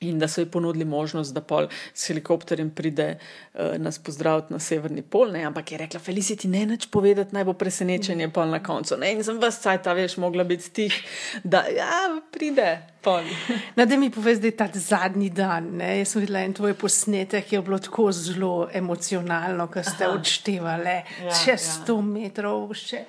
[0.00, 4.58] In da so ji ponudili možnost, da pol s helikopterjem pride uh, nas pozdraviti na
[4.58, 5.42] severni pol, ne?
[5.44, 8.96] ampak je rekla: Felicity, ne več povedati, naj bo presenečenje pol na koncu.
[8.96, 9.12] Ne?
[9.12, 10.96] In sem vas caj ta veš, mogla biti tih,
[11.44, 12.70] da ja, pride.
[13.76, 15.70] Na da mi poveš, da je ta zadnji dan.
[15.76, 15.98] Ne?
[15.98, 20.96] Jaz sem videla en tvoj posnetek, ki je bilo tako zelo emocionalno, ker ste odštevali
[21.24, 21.76] ja, čez ja.
[21.86, 22.74] 100 metrov.
[22.76, 23.04] Še.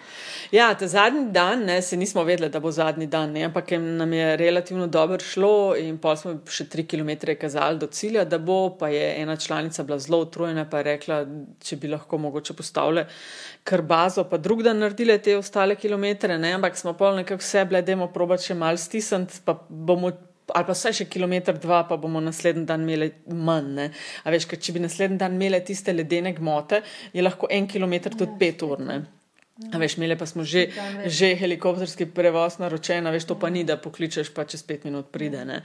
[0.56, 4.14] Ja, ta zadnji dan, ne, se nismo vedeli, da bo zadnji dan, ne, ampak nam
[4.14, 8.76] je relativno dobro šlo in pa smo še tri km kazali do cilja, da bo,
[8.80, 11.22] pa je ena članica bila zelo utrujena, pa je rekla,
[11.64, 13.06] če bi lahko mogoče postavili
[13.64, 17.66] kar bazo, pa drug dan naredili te ostale kilometre, ne, ampak smo pa nekako vse
[17.70, 20.12] bledemo probati še mal stisniti, pa bomo.
[20.52, 23.70] Ali pa vsaj še kilometr, dva, pa bomo naslednji dan imeli manj.
[23.78, 23.86] Ne?
[24.26, 26.82] A veš, ker če bi naslednji dan imeli tiste ledene gmote,
[27.14, 28.82] je lahko en kilometr tudi pet ur.
[28.84, 28.98] Ne?
[29.74, 30.68] A veš, imeli pa smo že,
[31.06, 35.46] že helikopterski prevoz naročen, veš, to pa ni, da pokličeš, pa čez pet minut pride.
[35.46, 35.62] Ne.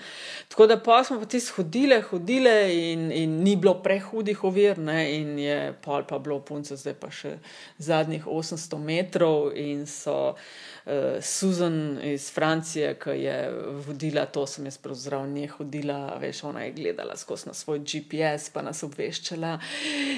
[0.48, 2.54] Tako da pa smo pa ti hodile, hodile
[2.92, 7.10] in, in ni bilo prehudih ovir, ne, in je pol pa bilo punce, zdaj pa
[7.10, 7.36] še
[7.78, 13.38] zadnjih 800 metrov in so uh, Susan iz Francije, ki je
[13.86, 18.52] vodila to, sem jaz pravzaprav nje hodila, veš, ona je gledala skozi na svoj GPS,
[18.52, 19.56] pa nas obveščala.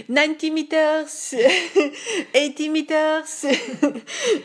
[0.08, 1.18] 90 meters,
[2.34, 3.38] 80 meters,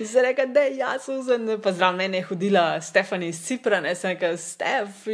[0.09, 3.95] zdaj reka, da je ja, Susan, pa zraven mene je hodila Stefani iz Cipra, ne
[3.95, 5.05] sem rekel, Stef,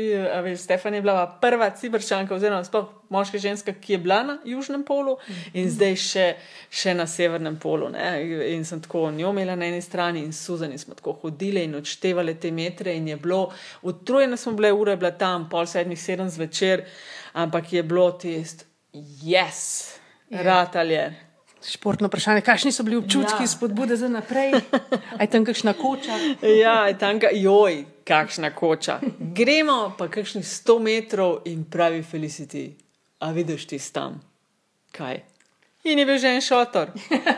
[0.43, 4.84] veš, Stefani je bila prva ciprčanka, oziroma sploh moška ženska, ki je bila na južnem
[4.84, 5.18] polu
[5.53, 5.70] in mhm.
[5.70, 6.26] zdaj še,
[6.70, 7.89] še na severnem polu.
[7.89, 8.10] Ne?
[8.53, 12.36] In sem tako njo imela na eni strani in suzani smo tako hodili in odštevali
[12.39, 13.47] te metre in je bilo,
[13.82, 16.86] utrujene smo bile ure, bila tam pol sedmih, sedem zvečer,
[17.34, 19.97] ampak je bilo tist, yes,
[20.30, 20.43] yeah.
[20.45, 21.28] ratalje.
[21.60, 23.47] Športno vprašanje, kakšni so bili občutki, ja.
[23.47, 24.53] spodbude za naprej?
[25.20, 26.16] Je tam kakšna koča?
[26.64, 28.99] Ja, je tam, joj, kakšna koča.
[29.20, 32.70] Gremo pa kakšnih 100 metrov in pravi Felicity
[33.20, 34.22] a vidiš ti tam,
[34.91, 35.20] kaj.
[35.88, 36.89] In je bil že en šotor.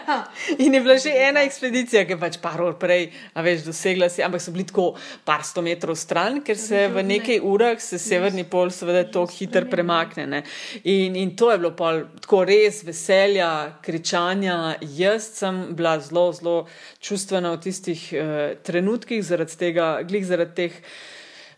[0.66, 4.10] In je bila že ena ekspedicija, ki je pač par ur prej, a veš, dosegla
[4.10, 4.86] si, ampak so bili tako
[5.22, 9.70] par sto metrov stran, ker se v nekaj urah se severni pol seveda tako hitro
[9.70, 10.26] premakne.
[10.26, 10.42] Ne.
[10.90, 14.58] In, in to je bilo pol tako res veselja, kričanja.
[14.98, 16.58] Jaz sem bila zelo, zelo
[16.98, 18.28] čustvena v tistih uh,
[18.66, 20.84] trenutkih zaradi tega, glih zaradi teh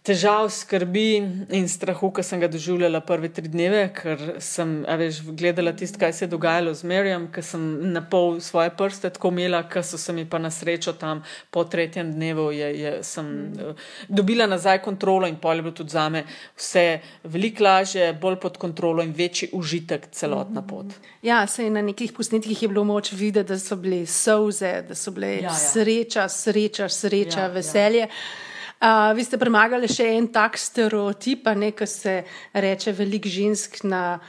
[0.04, 1.24] težav, skrbi
[1.56, 6.14] in strahu, ki sem ga doživljala prve tri dneve, ker sem veš, gledala tisto, kaj
[6.18, 9.98] se je dogajalo z Merjem, ker sem na pol svoje prste tako imela, ker so
[9.98, 13.74] se mi pa na srečo tam po tretjem dnevu je, je, sem mm.
[14.10, 16.26] dobila nazaj kontrolo in pol je bilo tudi zame
[16.60, 20.68] vse veliko lažje, bolj pod kontrolo in večji užitek celotna mm.
[20.68, 20.96] pot.
[21.24, 24.96] Ja, se je na nekih posnetkih je bilo moč videti, da so bile soze, da
[24.96, 25.54] so bile ja, ja.
[25.54, 27.54] sreča, sreča, sreča, ja, ja.
[27.54, 28.10] veselje.
[28.10, 28.52] Ja.
[28.84, 32.16] Uh, vi ste premagali še en tak stereotip, nekaj se
[32.52, 34.20] reče, velik žensk na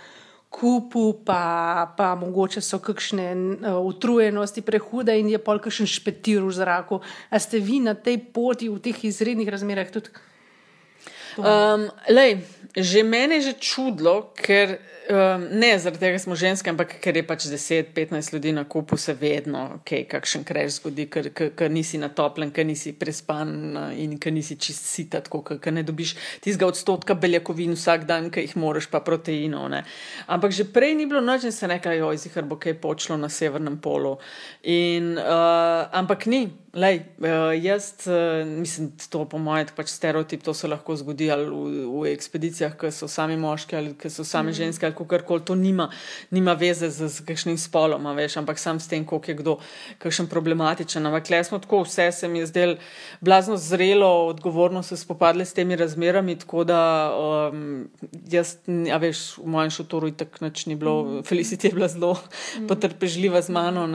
[0.55, 6.55] kupu, pa, pa mogoče so kakšne uh, utrujenosti prehude in je pol kakšen špetir v
[6.55, 7.01] zraku.
[7.35, 10.15] A ste vi na tej poti v teh izrednih razmerah tudi?
[11.35, 12.39] Um, lej,
[12.79, 14.79] že meni je že čudlo, ker
[15.11, 18.97] um, ne zaradi tega, ker smo ženske, ampak ker je pač 10-15 ljudi na kupu,
[19.01, 23.53] se vedno okay, kakšen kreš zgodi, ker, ker, ker nisi na toplem, ker nisi prespan
[23.99, 28.31] in ker nisi čist sita, tako ker, ker ne dobiš tistega odstotka beljakovin vsak dan,
[28.33, 29.69] ki jih moraš, pa proteinov.
[29.73, 29.85] Ne.
[30.27, 33.29] Ampak že prej ni bilo noč in se nekaj, oj, zihar bo kaj počlo na
[33.33, 34.17] severnem polu.
[34.63, 36.47] In, uh, ampak ni.
[36.75, 41.47] Lej, uh, jaz uh, mislim, to po mojem pač stereotip, to se lahko zgodi ali
[41.47, 44.59] v, v ekspedicijah, ki so sami moški ali ki so sami mm.
[44.59, 45.45] ženske ali kako koli.
[45.45, 45.91] To nima,
[46.31, 49.57] nima veze z, z kakšnim spolom, veš, ampak sam s tem, koliko je kdo
[49.99, 51.07] kakšen problematičen.
[51.07, 52.77] Ampak le smo tako, vse se mi je zdelo
[53.21, 56.81] blazno zrelo, odgovorno se spopadli s temi razmerami, tako da
[57.53, 57.89] um,
[58.31, 58.57] jaz,
[58.93, 61.25] a veš, v mojem šotoru itak nič ni bilo, mm.
[61.29, 62.67] Felicity je bila zelo mm.
[62.67, 63.89] potrpežljiva z mano.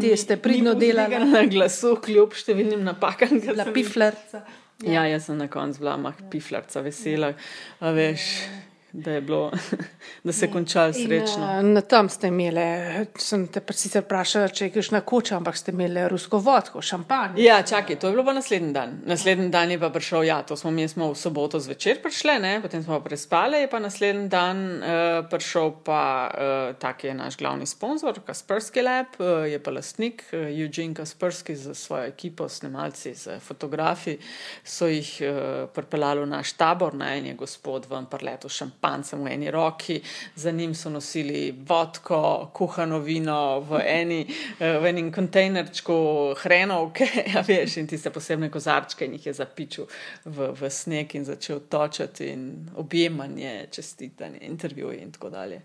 [0.00, 3.38] Ti ste pridno delali na glasu kljub številnim napakam.
[3.48, 4.44] Bila piflerca.
[4.82, 5.02] Ja.
[5.02, 7.34] ja, jaz sem na koncu bila mah piflerca, vesela.
[7.80, 8.26] A veš.
[8.46, 8.67] Ja
[9.04, 9.50] da, bilo,
[10.24, 11.58] da se je končalo srečno.
[11.60, 15.56] In, uh, na tam ste imeli, sem te sicer vprašala, če je kišna koča, ampak
[15.56, 17.42] ste imeli rusko vodko, šampanje.
[17.42, 18.98] Ja, čakaj, to je bilo pa naslednji dan.
[19.06, 22.54] Naslednji dan je pa prišel, ja, to smo mi smo v soboto zvečer prišli, ne?
[22.62, 27.38] potem smo pa prespali, je pa naslednji dan uh, prišel pa uh, tak je naš
[27.38, 33.14] glavni sponzor, Kaspersky Lab, uh, je pa lastnik uh, Eugene Kaspersky za svojo ekipo, snemalci,
[33.14, 34.18] z fotografi,
[34.64, 39.24] so jih uh, pripeljali v naš tabor, naj en je gospod vam prleto šampanje šampancem
[39.24, 40.00] v eni roki,
[40.34, 44.26] za njim so nosili vodko, kuhano vino v, eni,
[44.60, 49.88] v enem kontejnerčku, hrenovke, ja, veš, in tiste posebne kozarčke, in jih je zapičil
[50.24, 55.62] v, v sneg in začel točati, in objemanje, čestitanje, intervjuje in tako dalje.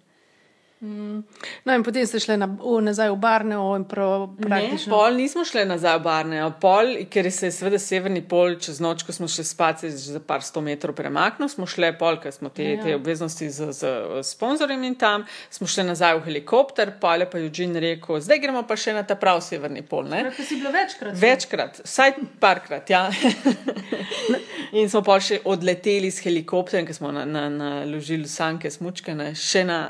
[0.84, 1.23] Mm.
[1.63, 4.49] No, in potem ste šli na, o, nazaj v Barneo in praktično.
[4.51, 8.81] Ne, pol nismo šli nazaj v Barneo, pol, ker se je seveda severni pol čez
[8.84, 12.51] noč, ko smo šli spat, za par sto metrov premaknil, smo šli pol, ker smo
[12.51, 12.81] te, ja.
[12.84, 13.93] te obveznosti z, z
[14.27, 18.67] sponzorjem in tam, smo šli nazaj v helikopter, pol je pa Eugene rekel, zdaj gremo
[18.67, 20.11] pa še na ta prav severni pol.
[20.11, 21.15] Prav, si bilo večkrat?
[21.15, 23.07] Večkrat, vsaj parkrat, ja.
[24.79, 29.31] in smo pa še odleteli s helikopterjem, ker smo naložili na, na sanke, smučke, ne,
[29.39, 29.84] še na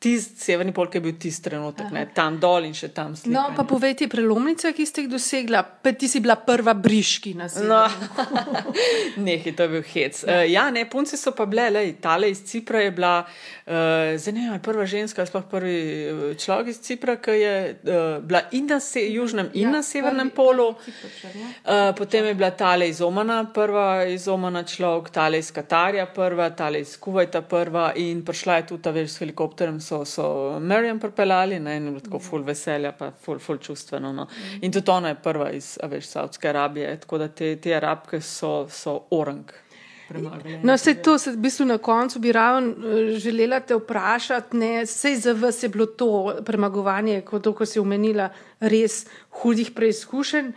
[0.00, 3.34] tisti severni pol, ki je bil tisti trenutek, ne, tam dol in še tam slišati.
[3.34, 7.34] No, pa povej ti prelomnice, ki ste jih dosegla, pa ti si bila prva briški
[7.36, 7.68] na svetu.
[7.68, 7.84] No.
[9.26, 10.22] Nekaj, to je bil hec.
[10.24, 14.46] Uh, ja, ne, punce so pa bile, le, tale iz Cipra je bila, uh, ne
[14.46, 18.80] vem, prva ženska, sploh prvi eh, človek iz Cipra, ki je uh, bila in na
[18.80, 20.70] se, južnem in ja, na severnem polu.
[20.70, 26.48] Uh, potem je bila tale iz Omana, prva iz Omana človek, tale iz Katarja prva,
[26.56, 31.58] tale iz Kuvajta prva in prišla je tudi, veš, s helikopterem so, so Marijan pripeljali
[31.58, 32.20] ne, in tako mm.
[32.20, 34.12] full veselja, pa full, full čustveno.
[34.12, 34.24] No.
[34.24, 34.64] Mm.
[34.64, 38.68] In tudi ona je prva iz veš, Saudske Arabije, tako da te, te arabke so,
[38.70, 39.50] so orang.
[40.62, 44.58] No, vse to se v bistvu na koncu bi ravno eh, želela te vprašati.
[44.84, 48.28] Vse za vas je bilo to premagovanje, kot to, ko si omenila,
[48.60, 49.04] res
[49.42, 50.52] hudih preizkušenj.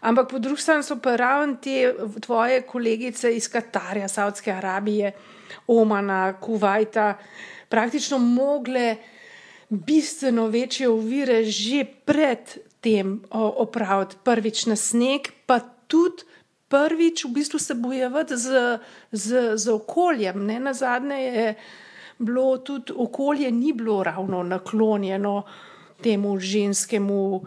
[0.00, 5.12] Ampak po drugi strani so pa ravno te tvoje kolegice iz Katarja, Saudske Arabije,
[5.66, 7.14] Omana, Kuwaita
[7.68, 8.96] praktično mogle
[9.68, 12.38] bistveno večje ovire že pred
[12.80, 16.22] tem opraviti, prvič na sneg, pa tudi
[16.68, 18.78] prvič v bistvu se bojevati z,
[19.12, 20.46] z, z okoljem.
[20.46, 21.54] Ne na zadnje je
[22.18, 25.42] bilo tudi okolje, ni bilo ravno naklonjeno
[26.02, 27.42] temu ženskemu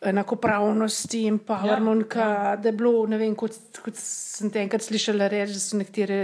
[0.00, 2.56] enakopravnosti in pa Ja, harmonika, ja.
[2.56, 3.52] da je bilo, ne vem, kot,
[3.84, 6.18] kot sem te enkrat slišala reči, da so nekatere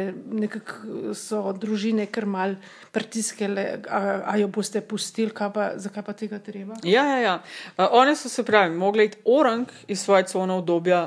[1.14, 2.56] so družine kar mal
[2.92, 4.00] pritiskale, a,
[4.32, 6.80] a jo boste pustili, kaj pa, zakaj pa tega treba?
[6.88, 7.36] Ja, ja, ja.
[7.76, 11.04] Uh, one so se pravi, mogle iti orang iz svoje cone obdobja,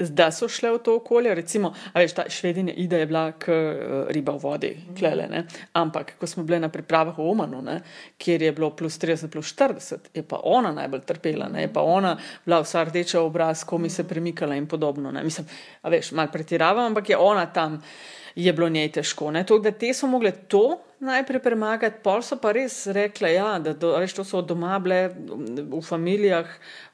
[0.00, 1.34] zdaj so šle v to okolje.
[1.34, 5.44] Recimo, veš, ta švedinja ide je bila k uh, riba v vodi, klele, ne.
[5.72, 7.80] Ampak, ko smo bili na pripravah v Omanu, ne,
[8.18, 11.82] kjer je bilo plus 30, plus 40, je pa ona najbolj trpela, ne, je pa
[11.82, 15.12] ona bila vsa rdeča obraz, komi se premikala in podobno.
[15.12, 15.24] Ne.
[15.24, 15.46] Mislim,
[15.82, 17.82] a veš, mal pretiravam, ampak je ona tam.
[18.36, 19.30] Je bilo njej težko.
[19.48, 23.72] To, da te so mogle to najprej premagati, pol so pa res rekle, ja, da
[23.72, 26.50] do, veš, to so doma bile v familijah.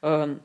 [0.07, 0.39] Um,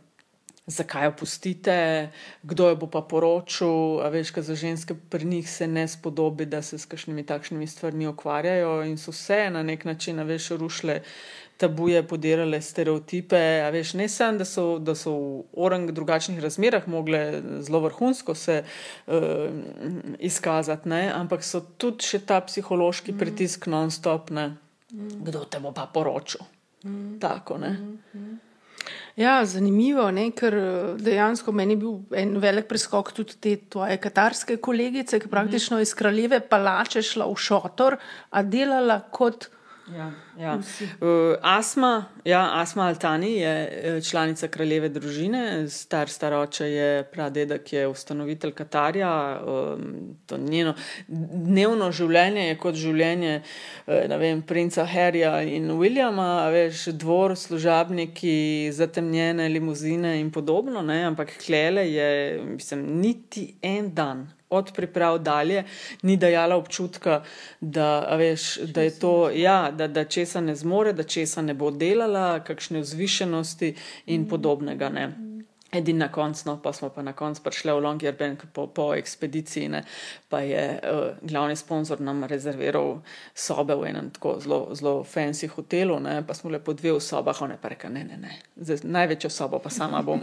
[0.67, 2.11] zakaj jo pustite,
[2.43, 4.03] kdo jo bo pa poročil.
[4.03, 7.67] A veš, kaj za ženske pri njih se ne spodobi, da se s kakšnimi takšnimi
[7.67, 11.01] stvarmi ukvarjajo in so vse na nek način, a veš, rušile
[11.57, 13.39] tabuje, podirale stereotipe.
[13.65, 18.35] A veš, ne samo, da so, da so v orang drugačnih razmerah mogle zelo vrhunsko
[18.35, 18.63] se
[19.07, 19.15] uh,
[20.19, 21.11] izkazati, ne?
[21.15, 23.17] ampak so tudi še ta psihološki mm.
[23.17, 24.51] pritisk non-stop, ne?
[24.93, 25.23] Mm.
[25.23, 26.45] kdo te bo pa poročil.
[26.83, 27.17] Mm.
[27.19, 27.69] Tako, ne.
[28.13, 28.46] Mm.
[29.17, 30.27] Ja, zanimivo, ne?
[30.37, 30.53] ker
[31.01, 35.95] dejansko meni je bil en velik preskok tudi te tvoje katarske kolegice, ki praktično iz
[35.97, 37.97] kraljeve palače šla v šotor,
[38.29, 39.49] a delala kot.
[39.95, 40.55] Ja, ja.
[41.01, 47.87] Uh, Asma, ja, Asma Altani je članica kraljeve družine, star staroče je pradedek, ki je
[47.87, 49.41] ustanovitelj Katarja.
[49.47, 50.73] Um, to njeno
[51.07, 53.41] dnevno življenje je kot življenje
[53.87, 61.05] vem, princa Harryja in Williama, veš, dvor, služabniki, zatemnjene limuzine in podobno, ne?
[61.07, 62.09] ampak klele je,
[62.57, 65.63] mislim, niti en dan od priprav dalje,
[66.01, 67.23] ni dajala občutka,
[67.61, 71.71] da, veš, da je to, ja, da, da česa ne zmore, da česa ne bo
[71.71, 73.75] delala, kakšne vzvišenosti
[74.05, 74.89] in podobnega.
[74.89, 75.26] Ne.
[75.71, 79.67] Edini na koncu, no, pa smo pa na koncu prišli v Longyearbyen po, po ekspediciji,
[79.69, 79.81] ne,
[80.29, 83.01] pa je uh, glavni sponzor nam rezerviral
[83.35, 87.41] sobe v enem tako zelo, zelo fancy hotelu, ne, pa smo lepo dve v sobah,
[87.43, 90.21] one pa reka, ne, ne, ne, Zdaj, največjo sobo pa sama bom.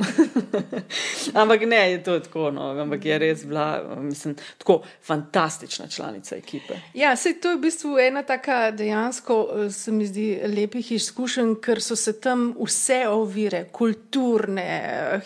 [1.40, 6.80] ampak ne, je to tako, no, ampak je res bila, mislim, tako fantastična članica ekipe.
[6.94, 11.84] Ja, se to je v bistvu ena taka dejansko, se mi zdi, lepih izkušenj, ker
[11.84, 14.80] so se tam vse ovire, kulturne,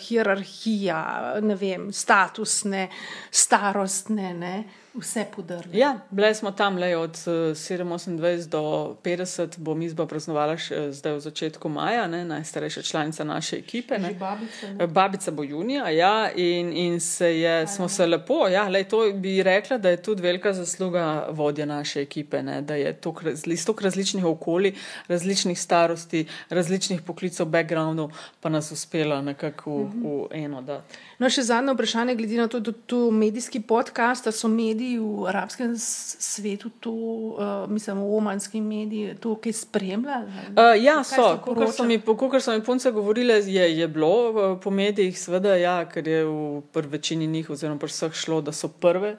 [0.09, 0.99] hierarhija,
[1.45, 2.87] ne vem, statusne,
[3.31, 4.53] starostne, ne,
[4.99, 5.79] vse podrli.
[5.79, 11.19] Ja, bili smo tam le od 27 do 50, bom izba praznovala še zdaj v
[11.19, 13.99] začetku maja, ne, najstarejša članica naše ekipe.
[14.19, 19.01] Babica, babica bo junija, ja, in, in se je, smo se lepo, ja, le to
[19.13, 23.65] bi rekla, da je tudi velika zasluga vodja naše ekipe, ne, da je to iz
[23.65, 24.73] toliko različnih okolij,
[25.07, 30.97] različnih starosti, različnih poklicov, backgroundov, pa nas uspela nekako v, v eno dati.
[31.19, 34.88] No, še zadnje vprašanje, glede na to, da je to medijski podcast, da so mediji
[34.97, 40.31] v arabskem svetu, to, uh, mislim, omanski mediji, to kaj spremljali?
[40.55, 41.37] Uh, ja, so.
[41.45, 41.99] Kot so mi,
[42.39, 47.27] so mi punce govorile, je, je bilo po medijih, seveda, ja, ker je v večini
[47.27, 49.17] njih, oziroma pri vseh šlo, da so prve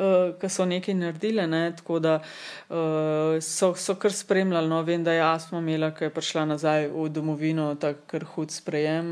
[0.00, 1.62] uh, ki so nekaj naredile, ne?
[1.76, 4.68] tako da uh, so, so kar spremljali.
[4.68, 8.54] No, vem, da je Asma imela, ki je prišla nazaj v domovino, tako kar hud
[8.54, 9.10] sprejem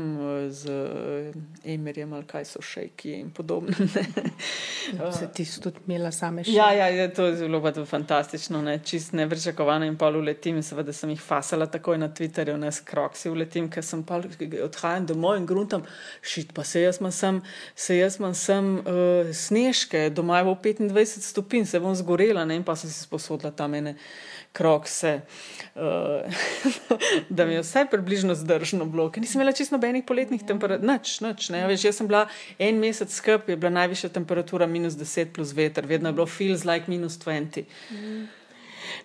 [0.49, 3.73] z uh, Emirjem ali kaj so šejki in podobno.
[5.19, 6.53] Se ti so tudi imela same še?
[6.55, 8.79] Ja, ja, je to zelo pa fantastično, ne?
[8.85, 13.29] čist nevrčakovano in pol uletim, seveda sem jih fasala takoj na Twitterju, ne s kroksi
[13.29, 14.21] uletim, ker sem pa
[14.65, 15.85] odhajam domov in gruntam,
[16.21, 17.41] šit pa se jaz sem,
[17.75, 22.55] se jaz sem uh, snežke, doma je v 25 stopinj, se bom zgorela, ne?
[22.55, 23.95] in pa sem si sposodila tam ene
[24.55, 25.21] krokse,
[25.75, 26.39] uh,
[27.35, 31.19] da mi je vsaj približno zdržno bilo, ker nisem imela čisto nobenih poletnih temperatur, nič,
[31.21, 31.49] nič.
[31.53, 31.65] Ne?
[31.69, 32.25] Veš, jaz sem bila
[32.57, 36.65] en mesec skrb, je bila najvišja temperatura minus 10 plus veter, vedno je bilo feels
[36.65, 37.65] like minus 20.
[37.91, 38.38] Mm.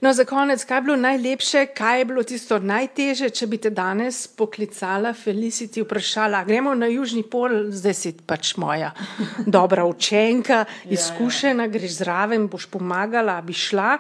[0.01, 3.71] No, za konec, kaj je bilo najlepše, kaj je bilo tisto najteže, če bi te
[3.71, 8.93] danes poklicala, Felicity, vprašala, gremo na južni pol, zdaj si pač moja
[9.47, 10.65] dobra učenka,
[10.97, 13.99] izkušena, greš zraven, boš pomagala, bi šla.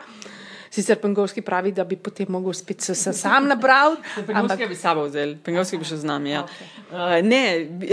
[0.75, 4.03] Sicer Pengovski pravi, da bi potem mogel spet se, sam napraviti.
[4.27, 4.69] Pengovski ampak...
[4.69, 6.33] bi sabo vzel, Pengovski bi še z nami.
[6.33, 6.41] Ja.
[6.43, 6.71] Okay.
[6.91, 7.43] Uh, ne,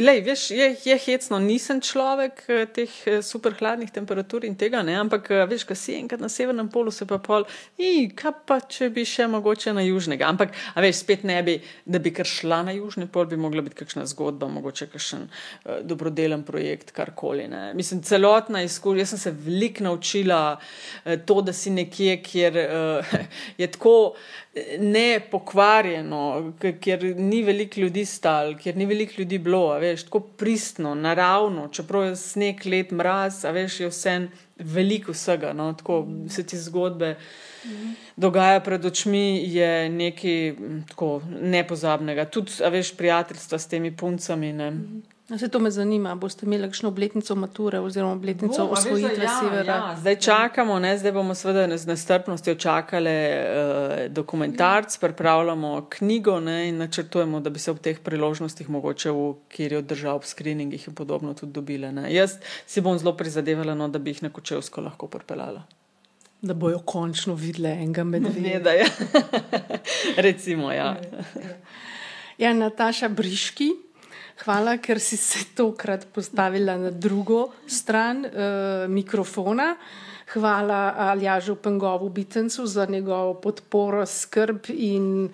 [0.02, 2.42] lej, veš, je, je hecno, nisem človek
[2.74, 6.94] teh super hladnih temperatur in tega, ne, ampak veš, ko si enkrat na severnem polu,
[6.94, 7.46] se pa pol,
[7.78, 10.26] in kaj pa, če bi še mogoče na južnega.
[10.34, 13.62] Ampak, a veš, spet ne bi, da bi kar šla na južni pol, bi mogla
[13.66, 17.46] biti kakšna zgodba, mogoče kakšen uh, dobrodelen projekt, karkoli.
[17.52, 17.64] Ne.
[17.78, 23.14] Mislim, celotna izkušnja, jaz sem se veliko naučila uh, to, da si nekje, kjer uh,
[23.62, 24.14] je tako
[24.80, 31.70] nepokvarjeno, ker ni veliko ljudi stal, ker ni veliko ljudi bilo, veš, tako pristno, naravno,
[31.72, 34.18] čeprav je sneg, let, mraz, a veš, je vse
[34.58, 37.16] veliko vsega, no, tako se ti zgodbe.
[38.18, 40.54] Dogaja pred očmi je nekaj
[40.90, 44.54] tako nepozabnega, tudi, veš, prijateljstva s temi puncami.
[44.54, 44.72] Ne.
[45.32, 46.16] Vse to me zanima.
[46.16, 49.76] Boste imeli kakšno obletnico mature oziroma obletnico osvojitve ja, severa?
[49.76, 49.96] Ja.
[50.00, 50.98] Zdaj čakamo, ne?
[50.98, 56.70] zdaj bomo seveda z nestrpnostjo čakali uh, dokumentarc, pripravljamo knjigo ne?
[56.70, 60.88] in načrtujemo, da bi se ob teh priložnostih mogoče v kjer od držav v screeningih
[60.88, 61.92] in podobno tudi dobile.
[61.92, 62.14] Ne?
[62.14, 62.36] Jaz
[62.68, 65.64] si bom zelo prizadevala, no, da bi jih na Kočevsko lahko pripeljala.
[66.42, 68.72] Da bojo končno videli enega medveda.
[68.74, 68.86] Ja.
[70.28, 70.98] Recimo, ja.
[72.38, 73.70] ja, Nataša Briški.
[74.42, 78.32] Hvala, ker si se tokrat postavila na drugo stran uh,
[78.90, 79.76] mikrofona.
[80.34, 85.30] Hvala Aljažu Pengovu Bitencu za njegovo podporo, skrb in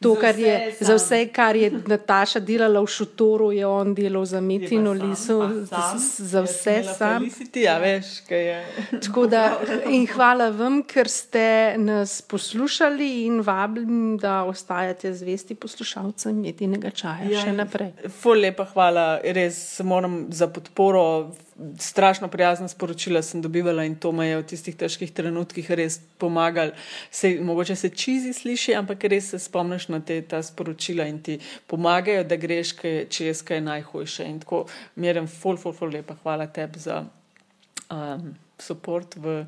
[0.00, 4.40] to, kar je za vse, kar je Nataša delala v šotoru, je on delal za
[4.40, 5.38] Metino Liso,
[6.18, 7.28] za vse sam.
[7.54, 8.58] Ja, veš, je.
[9.34, 9.58] Da,
[9.96, 17.30] in hvala vam, ker ste nas poslušali in vabim, da ostajate zvesti poslušalcem Metinega čaja
[17.30, 17.94] ja, še naprej.
[18.20, 21.32] Ful lepa hvala, res moram za podporo
[21.78, 26.72] strašno prijazna sporočila sem dobivala in to me je v tistih težkih trenutkih res pomagalo.
[27.10, 31.38] Se, mogoče se čizi sliši, ampak res se spomniš na te ta sporočila in ti
[31.66, 32.74] pomagajo, da greš,
[33.08, 34.26] če je skaj najhujše.
[34.26, 34.64] In tako
[34.96, 36.16] merem, ful, ful, ful, lepa.
[36.22, 37.04] Hvala tebi za
[37.90, 39.40] um, podporo v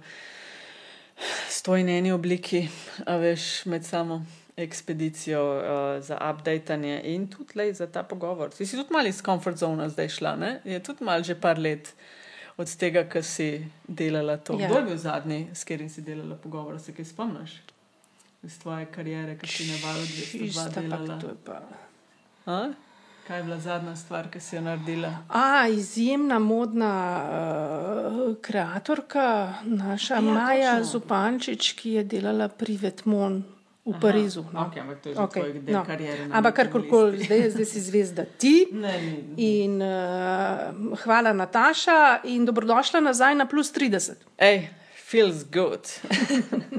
[1.50, 2.68] stojni obliki,
[3.06, 4.22] a veš, med samo
[4.56, 8.52] ekspedicijo uh, za updatanje in tudi lej, za ta pogovor.
[8.54, 10.60] Si, si tudi malo iz komfort zone zdaj šla, ne?
[10.64, 11.94] je tudi malo že par let
[12.56, 14.56] od tega, kar si delala to.
[14.60, 14.68] Ja.
[14.68, 17.60] Kdo je bil zadnji, s katerim si delala pogovor, se kaj spomniš?
[18.42, 21.20] Iz tvoje kariere, ki si na valu 202 delala.
[21.44, 22.68] Pa...
[23.26, 25.10] Kaj je bila zadnja stvar, ki si jo naredila?
[25.28, 26.92] A, izjemna modna
[27.26, 30.90] uh, kreatorka, naša ja, Maja točno.
[30.90, 33.42] Zupančič, ki je delala pri Vetmon
[33.86, 34.42] v Aha, Parizu.
[34.50, 34.66] No.
[34.66, 35.86] Okay, ampak to je že okay, no.
[35.86, 36.26] karijera.
[36.34, 38.66] Ampak karkoli, zdaj, zdaj si zvezda ti.
[38.74, 39.34] ne, ne, ne.
[39.38, 40.74] In, uh,
[41.06, 44.18] hvala, Nataša, in dobrodošla nazaj na plus 30.
[44.42, 44.66] Ej,
[44.98, 45.86] feels good.